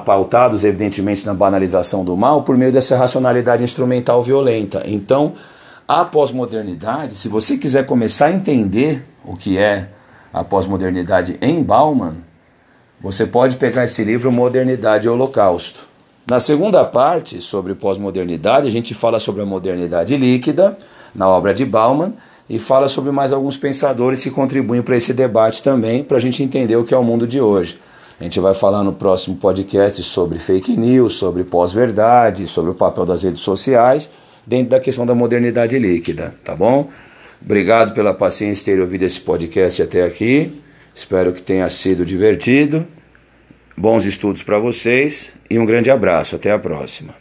pautados, 0.05 0.63
evidentemente, 0.63 1.25
na 1.25 1.33
banalização 1.33 2.05
do 2.05 2.17
mal 2.17 2.43
por 2.43 2.57
meio 2.57 2.71
dessa 2.71 2.97
racionalidade 2.97 3.65
instrumental 3.65 4.23
violenta. 4.23 4.83
Então, 4.85 5.35
a 5.89 6.05
pós-modernidade, 6.05 7.15
se 7.15 7.29
você 7.29 7.57
quiser 7.57 7.87
começar 7.87 8.27
a 8.27 8.33
entender 8.33 9.05
o 9.25 9.35
que 9.35 9.59
é 9.59 9.89
a 10.33 10.45
pós-modernidade 10.45 11.39
em 11.41 11.63
Bauman, 11.63 12.19
você 13.01 13.27
pode 13.27 13.57
pegar 13.57 13.85
esse 13.85 14.05
livro 14.05 14.31
Modernidade 14.31 15.07
e 15.07 15.11
Holocausto. 15.11 15.90
Na 16.31 16.39
segunda 16.39 16.85
parte, 16.85 17.41
sobre 17.41 17.75
pós-modernidade, 17.75 18.69
a 18.69 18.71
gente 18.71 18.95
fala 18.95 19.19
sobre 19.19 19.43
a 19.43 19.45
modernidade 19.45 20.17
líquida, 20.17 20.79
na 21.13 21.29
obra 21.29 21.53
de 21.53 21.65
Bauman, 21.65 22.13
e 22.49 22.57
fala 22.57 22.87
sobre 22.87 23.11
mais 23.11 23.33
alguns 23.33 23.57
pensadores 23.57 24.23
que 24.23 24.31
contribuem 24.31 24.81
para 24.81 24.97
esse 24.97 25.13
debate 25.13 25.61
também, 25.61 26.05
para 26.05 26.19
a 26.19 26.21
gente 26.21 26.41
entender 26.41 26.77
o 26.77 26.85
que 26.85 26.95
é 26.95 26.97
o 26.97 27.03
mundo 27.03 27.27
de 27.27 27.41
hoje. 27.41 27.81
A 28.21 28.23
gente 28.23 28.39
vai 28.39 28.55
falar 28.55 28.85
no 28.85 28.93
próximo 28.93 29.39
podcast 29.39 30.01
sobre 30.05 30.39
fake 30.39 30.77
news, 30.77 31.15
sobre 31.15 31.43
pós-verdade, 31.43 32.47
sobre 32.47 32.71
o 32.71 32.75
papel 32.75 33.05
das 33.05 33.25
redes 33.25 33.41
sociais, 33.41 34.09
dentro 34.47 34.71
da 34.71 34.79
questão 34.79 35.05
da 35.05 35.17
modernidade 35.17 35.77
líquida, 35.81 36.33
tá 36.45 36.55
bom? 36.55 36.91
Obrigado 37.45 37.93
pela 37.93 38.15
paciência 38.15 38.73
ter 38.73 38.81
ouvido 38.81 39.03
esse 39.03 39.19
podcast 39.19 39.83
até 39.83 40.05
aqui. 40.05 40.63
Espero 40.95 41.33
que 41.33 41.43
tenha 41.43 41.69
sido 41.69 42.07
divertido. 42.07 42.87
Bons 43.77 44.05
estudos 44.05 44.43
para 44.43 44.59
vocês 44.59 45.33
e 45.49 45.59
um 45.59 45.67
grande 45.67 45.91
abraço. 45.91 46.37
Até 46.37 46.51
a 46.51 46.59
próxima. 46.59 47.20